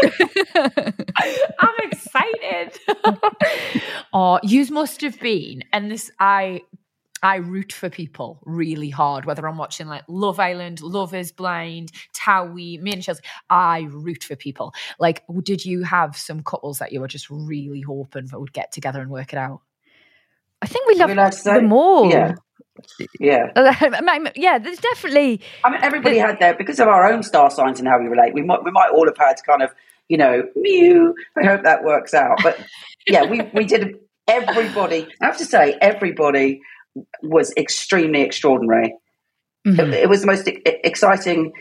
I'm 1.58 1.74
excited. 1.84 2.78
oh, 4.12 4.40
you 4.42 4.66
must 4.70 5.00
have 5.02 5.18
been, 5.20 5.62
and 5.72 5.90
this 5.90 6.10
I 6.20 6.62
I 7.22 7.36
root 7.36 7.72
for 7.72 7.90
people 7.90 8.40
really 8.44 8.90
hard, 8.90 9.24
whether 9.24 9.46
I'm 9.46 9.58
watching 9.58 9.86
like 9.88 10.04
Love 10.08 10.38
Island, 10.40 10.80
Love 10.80 11.14
is 11.14 11.32
Blind, 11.32 11.92
Towie, 12.14 12.80
me 12.80 12.92
and 12.92 13.02
Chelsea. 13.02 13.22
I 13.50 13.88
root 13.90 14.24
for 14.24 14.36
people. 14.36 14.72
Like, 14.98 15.24
did 15.42 15.64
you 15.64 15.82
have 15.82 16.16
some 16.16 16.42
couples 16.42 16.78
that 16.78 16.92
you 16.92 17.00
were 17.00 17.08
just 17.08 17.28
really 17.30 17.80
hoping 17.80 18.26
that 18.26 18.38
would 18.40 18.52
get 18.52 18.72
together 18.72 19.00
and 19.00 19.10
work 19.10 19.32
it 19.32 19.38
out? 19.38 19.60
I 20.62 20.66
think 20.66 20.86
we 20.88 20.94
love 20.96 21.10
We'd 21.10 21.16
to 21.16 21.32
say- 21.32 21.54
them 21.54 21.72
all. 21.72 22.10
Yeah. 22.10 22.34
Yeah. 23.18 23.50
yeah, 24.36 24.58
there's 24.58 24.78
definitely. 24.78 25.40
I 25.64 25.70
mean, 25.70 25.80
everybody 25.82 26.18
had 26.18 26.38
their 26.38 26.54
because 26.54 26.78
of 26.78 26.86
our 26.88 27.10
own 27.10 27.22
star 27.24 27.50
signs 27.50 27.80
and 27.80 27.88
how 27.88 27.98
we 27.98 28.06
relate. 28.06 28.34
We 28.34 28.42
might 28.42 28.62
we 28.64 28.70
might 28.70 28.90
all 28.90 29.06
have 29.06 29.16
had 29.18 29.34
kind 29.44 29.62
of 29.62 29.70
you 30.08 30.16
know 30.16 30.44
mew. 30.54 31.14
I 31.36 31.44
hope 31.46 31.64
that 31.64 31.82
works 31.82 32.14
out. 32.14 32.38
But 32.42 32.64
yeah, 33.08 33.24
we 33.24 33.42
we 33.52 33.64
did. 33.64 33.98
Everybody, 34.28 35.08
I 35.22 35.26
have 35.26 35.38
to 35.38 35.44
say, 35.46 35.76
everybody 35.80 36.60
was 37.22 37.52
extremely 37.56 38.22
extraordinary. 38.22 38.94
Mm-hmm. 39.66 39.80
It, 39.92 39.94
it 39.94 40.08
was 40.08 40.20
the 40.20 40.26
most 40.26 40.48
e- 40.48 40.60
exciting, 40.64 41.52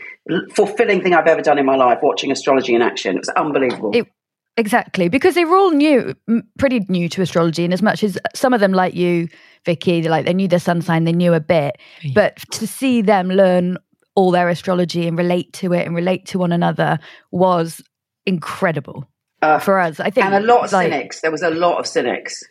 fulfilling 0.54 1.02
thing 1.02 1.14
I've 1.14 1.26
ever 1.26 1.42
done 1.42 1.58
in 1.58 1.66
my 1.66 1.76
life. 1.76 1.98
Watching 2.02 2.30
astrology 2.30 2.74
in 2.74 2.82
action, 2.82 3.16
it 3.16 3.20
was 3.20 3.28
unbelievable. 3.30 3.90
It- 3.94 4.08
Exactly, 4.56 5.08
because 5.08 5.36
they 5.36 5.44
were 5.44 5.56
all 5.56 5.70
new, 5.70 6.16
pretty 6.58 6.80
new 6.88 7.08
to 7.10 7.22
astrology, 7.22 7.62
and 7.62 7.72
as 7.72 7.80
much 7.80 8.02
as 8.02 8.18
some 8.34 8.52
of 8.52 8.58
them, 8.58 8.72
like 8.72 8.92
you, 8.92 9.28
Vicky, 9.64 10.02
like 10.02 10.26
they 10.26 10.34
knew 10.34 10.48
their 10.48 10.58
sun 10.58 10.82
sign, 10.82 11.04
they 11.04 11.12
knew 11.12 11.32
a 11.32 11.38
bit, 11.38 11.76
but 12.12 12.38
to 12.50 12.66
see 12.66 13.00
them 13.00 13.28
learn 13.28 13.78
all 14.16 14.32
their 14.32 14.48
astrology 14.48 15.06
and 15.06 15.16
relate 15.16 15.52
to 15.52 15.72
it 15.74 15.86
and 15.86 15.94
relate 15.94 16.26
to 16.26 16.40
one 16.40 16.50
another 16.50 16.98
was 17.30 17.80
incredible 18.26 19.08
Uh, 19.42 19.60
for 19.60 19.78
us. 19.78 20.00
I 20.00 20.10
think, 20.10 20.26
and 20.26 20.34
a 20.34 20.40
lot 20.40 20.64
of 20.64 20.72
like, 20.72 20.90
cynics. 20.90 21.20
There 21.20 21.30
was 21.30 21.42
a 21.42 21.50
lot 21.50 21.78
of 21.78 21.86
cynics, 21.86 22.42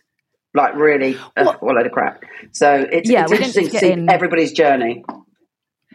like 0.57 0.75
really 0.75 1.17
uh, 1.37 1.53
a 1.61 1.65
load 1.65 1.85
of 1.85 1.91
crap. 1.93 2.21
So 2.51 2.85
it's, 2.91 3.09
Yeah, 3.09 3.23
it's 3.23 3.31
interesting 3.31 3.69
to 3.69 3.79
see 3.79 3.91
in- 3.93 4.09
everybody's 4.09 4.51
journey. 4.51 5.03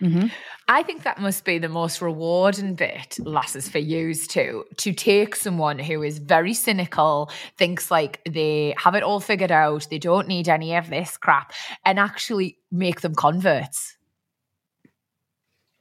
mhm. 0.00 0.30
I 0.68 0.82
think 0.84 1.02
that 1.02 1.18
must 1.20 1.44
be 1.44 1.58
the 1.58 1.68
most 1.68 2.00
rewarding 2.00 2.76
bit, 2.76 3.18
lasses, 3.18 3.68
for 3.68 3.78
yous 3.78 4.26
too, 4.28 4.64
to 4.78 4.92
take 4.92 5.34
someone 5.34 5.78
who 5.78 6.02
is 6.02 6.18
very 6.18 6.54
cynical, 6.54 7.30
thinks 7.58 7.90
like 7.90 8.20
they 8.30 8.72
have 8.78 8.94
it 8.94 9.02
all 9.02 9.18
figured 9.20 9.50
out, 9.50 9.88
they 9.90 9.98
don't 9.98 10.28
need 10.28 10.48
any 10.48 10.76
of 10.76 10.88
this 10.88 11.16
crap, 11.16 11.52
and 11.84 11.98
actually 11.98 12.56
make 12.70 13.00
them 13.00 13.14
converts. 13.14 13.96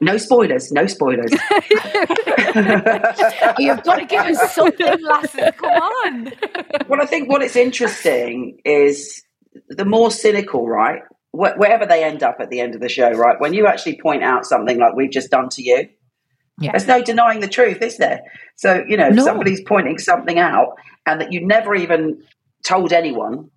No 0.02 0.18
spoilers. 0.18 0.72
No 0.72 0.88
spoilers. 0.88 1.32
You've 3.60 3.84
got 3.84 3.98
to 3.98 4.06
give 4.08 4.26
us 4.26 4.54
something, 4.56 5.02
lasses. 5.04 5.52
Come 5.58 5.72
on. 5.72 6.34
well, 6.88 7.02
I 7.02 7.06
think 7.06 7.30
what 7.30 7.44
it's 7.44 7.56
interesting 7.56 8.60
is 8.66 9.24
the 9.70 9.86
more 9.86 10.10
cynical, 10.10 10.68
right? 10.68 11.04
Wh- 11.32 11.56
wherever 11.58 11.86
they 11.86 12.04
end 12.04 12.24
up 12.24 12.38
at 12.40 12.50
the 12.50 12.60
end 12.60 12.74
of 12.74 12.82
the 12.82 12.90
show, 12.90 13.12
right? 13.12 13.40
When 13.40 13.54
you 13.54 13.68
actually 13.68 14.02
point 14.02 14.24
out 14.24 14.46
something 14.46 14.80
like 14.80 14.96
we've 14.96 15.12
just 15.12 15.30
done 15.30 15.50
to 15.50 15.62
you, 15.62 15.88
Yeah. 16.60 16.72
there's 16.72 16.88
no 16.88 17.04
denying 17.04 17.40
the 17.40 17.48
truth, 17.48 17.82
is 17.84 17.98
there? 17.98 18.22
So 18.56 18.84
you 18.88 18.98
know, 18.98 19.08
if 19.08 19.16
No. 19.16 19.24
somebody's 19.24 19.62
pointing 19.62 20.00
something 20.00 20.40
out 20.40 20.78
and 21.06 21.22
that 21.22 21.32
you 21.32 21.46
never 21.46 21.76
even 21.76 22.24
told 22.64 22.92
anyone. 22.92 23.50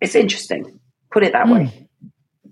It's 0.00 0.14
interesting. 0.14 0.78
Put 1.10 1.22
it 1.22 1.32
that 1.32 1.46
hmm. 1.46 1.52
way. 1.52 1.88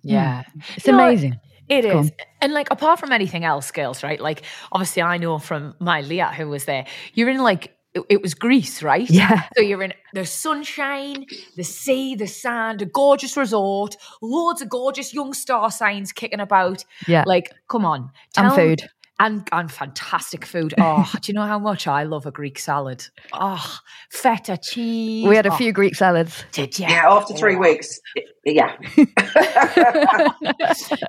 Yeah. 0.03 0.45
it's 0.77 0.87
No, 0.87 0.95
amazing. 0.95 1.39
It 1.68 1.85
is. 1.85 2.12
And 2.40 2.53
like 2.53 2.68
apart 2.70 3.00
from 3.00 3.12
anything 3.12 3.44
else, 3.44 3.70
girls, 3.70 4.03
right? 4.03 4.20
Like 4.20 4.42
obviously 4.72 5.03
I 5.03 5.18
know 5.18 5.38
from 5.38 5.74
my 5.81 6.03
Leah 6.03 6.33
who 6.37 6.48
was 6.48 6.64
there, 6.66 6.87
you're 7.14 7.29
in 7.29 7.38
like 7.38 7.74
it, 7.94 8.03
it 8.09 8.22
was 8.22 8.35
Greece, 8.35 8.83
right? 8.83 9.09
Yeah. 9.09 9.44
So 9.57 9.62
you're 9.62 9.83
in 9.83 9.94
the 10.12 10.27
sunshine, 10.27 11.27
the 11.57 11.62
sea, 11.62 12.16
the 12.16 12.27
sand, 12.27 12.83
a 12.83 12.87
gorgeous 12.87 13.37
resort, 13.37 13.96
loads 14.20 14.61
of 14.62 14.68
gorgeous 14.68 15.14
young 15.14 15.33
star 15.33 15.70
signs 15.70 16.12
kicking 16.12 16.40
about. 16.40 16.85
Yeah. 17.07 17.24
Like, 17.27 17.53
come 17.68 17.85
on. 17.85 18.11
And 18.37 18.48
tell- 18.48 18.57
food. 18.57 18.83
And, 19.20 19.48
and 19.53 19.70
fantastic 19.70 20.44
food. 20.44 20.74
Oh, 20.81 21.11
do 21.20 21.31
you 21.31 21.35
know 21.35 21.46
how 21.46 21.59
much 21.59 21.87
I 21.87 22.03
love 22.03 22.27
a 22.27 22.31
Greek 22.33 22.59
salad? 22.59 23.07
Oh, 23.33 23.79
feta 24.11 24.59
cheese. 24.61 25.27
We 25.27 25.37
had 25.37 25.46
a 25.46 25.53
Oh, 25.53 25.57
few 25.57 25.72
Greek 25.72 25.94
salads. 25.94 26.44
Did 26.53 26.77
you? 26.79 26.87
Yeah, 26.88 27.09
after 27.11 27.33
three 27.35 27.55
Oh. 27.57 27.61
weeks, 27.61 28.00
yeah. 28.44 28.77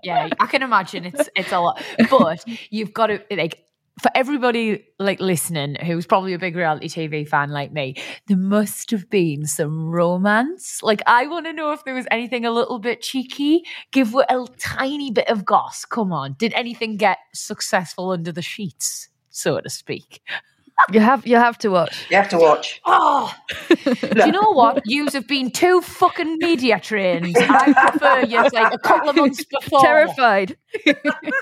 yeah, 0.04 0.30
I 0.40 0.46
can 0.48 0.62
imagine 0.64 1.06
it's 1.06 1.30
it's 1.36 1.52
a 1.52 1.60
lot. 1.60 1.82
But 2.10 2.44
you've 2.70 2.94
got 2.94 3.08
to 3.08 3.22
like 3.32 3.65
for 4.02 4.12
everybody 4.14 4.86
like 5.00 5.20
listening 5.20 5.76
who's 5.76 6.06
probably 6.06 6.34
a 6.34 6.40
big 6.40 6.56
reality 6.56 6.88
TV 6.88 7.28
fan 7.28 7.50
like 7.50 7.72
me, 7.72 7.96
there 8.28 8.38
must 8.38 8.92
have 8.92 9.10
been 9.10 9.46
some 9.46 9.90
romance. 9.90 10.82
Like 10.84 11.02
I 11.08 11.28
want 11.28 11.46
to 11.46 11.54
know 11.54 11.72
if 11.72 11.84
there 11.86 11.94
was 11.94 12.08
anything 12.12 12.46
a 12.46 12.52
little 12.52 12.80
bit 12.80 13.02
cheeky. 13.02 13.64
Give 13.92 14.14
a, 14.16 14.26
a 14.30 14.46
tiny 14.58 15.12
bit 15.12 15.30
of 15.30 15.46
goss. 15.46 15.86
Come 15.86 16.12
on, 16.12 16.36
did 16.38 16.54
anything 16.54 16.98
get 16.98 17.20
successful 17.34 18.12
under 18.12 18.32
the 18.32 18.42
sheets, 18.42 19.10
so 19.30 19.60
to 19.60 19.70
speak? 19.70 20.22
You 20.92 21.00
have 21.00 21.26
you 21.26 21.38
have 21.38 21.58
to 21.60 21.70
watch. 21.70 22.06
You 22.10 22.18
have 22.18 22.30
to 22.30 22.38
watch. 22.38 22.82
Oh, 22.86 23.34
do 23.86 24.26
you 24.26 24.32
know 24.32 24.52
what? 24.52 24.82
Yous 24.86 25.14
have 25.14 25.28
been 25.28 25.50
too 25.50 25.82
fucking 25.82 26.38
media 26.38 26.80
trained. 26.80 27.36
I 27.38 27.74
prefer 27.74 28.22
you 28.22 28.40
like 28.52 28.74
a 28.74 28.78
couple 28.80 29.10
of 29.10 29.16
months 29.16 29.44
before. 29.46 29.82
Terrified. 29.82 30.58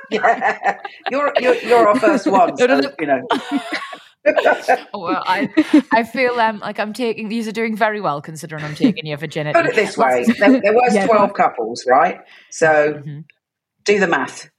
Yeah. 0.10 0.78
You're, 1.10 1.34
you're 1.39 1.56
you're 1.63 1.88
our 1.88 2.00
first 2.00 2.28
one, 2.28 2.56
so, 2.56 2.82
you 3.00 3.08
know. 3.08 3.22
Oh, 4.93 5.00
well, 5.00 5.24
I 5.26 5.50
I 5.91 6.04
feel 6.04 6.34
um 6.39 6.60
like 6.60 6.80
I'm 6.80 6.93
taking 6.93 7.30
these 7.30 7.48
are 7.48 7.52
doing 7.52 7.76
very 7.76 8.00
well 8.00 8.22
considering 8.22 8.63
I'm 8.63 8.76
taking 8.76 9.08
your 9.08 9.17
virginity. 9.17 9.60
Put 9.60 9.65
it 9.72 9.76
this 9.76 9.98
way: 9.98 10.24
there, 10.38 10.62
there 10.62 10.74
was 10.74 10.93
Yeah. 10.93 11.08
twelve 11.08 11.34
couples, 11.34 11.84
right? 11.88 12.19
So 12.52 13.02
Mhm. 13.04 13.26
do 13.86 14.00
the 14.00 14.08
math. 14.08 14.50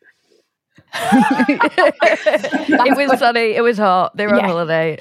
It 2.76 2.96
was 2.96 3.18
sunny. 3.18 3.54
It 3.54 3.62
was 3.62 3.78
hot. 3.78 4.16
They 4.16 4.26
were 4.26 4.34
on 4.34 4.40
Yeah. 4.40 4.46
holiday. 4.46 4.98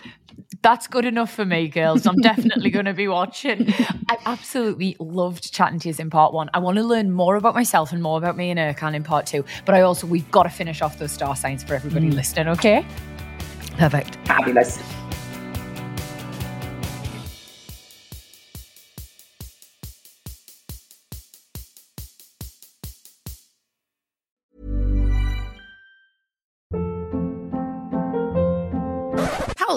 That's 0.62 0.88
good 0.88 1.06
enough 1.06 1.32
for 1.34 1.44
me, 1.46 1.68
girls. 1.68 2.06
I'm 2.06 2.16
definitely 2.22 2.70
going 2.70 2.86
to 2.86 2.94
be 2.94 3.08
watching. 3.08 3.74
I 4.10 4.18
absolutely 4.26 4.96
loved 5.00 5.52
chatting 5.54 5.80
to 5.80 5.90
you 5.90 5.96
in 6.00 6.10
part 6.10 6.34
one. 6.34 6.50
I 6.54 6.60
want 6.60 6.78
to 6.78 6.84
learn 6.84 7.12
more 7.12 7.36
about 7.36 7.54
myself 7.54 7.92
and 7.92 8.02
more 8.02 8.18
about 8.18 8.38
me 8.38 8.50
and 8.50 8.58
Ercan 8.58 8.96
in 8.96 9.04
part 9.04 9.26
two. 9.26 9.44
But 9.66 9.76
I 9.76 9.82
also, 9.82 10.08
we've 10.08 10.30
got 10.32 10.44
to 10.44 10.50
finish 10.50 10.82
off 10.82 11.00
those 11.00 11.12
star 11.12 11.36
signs 11.36 11.64
for 11.64 11.76
everybody 11.76 12.10
mm. 12.10 12.14
listening, 12.14 12.48
okay? 12.50 12.86
Perfect. 13.78 14.18
Fabulous. 14.26 14.82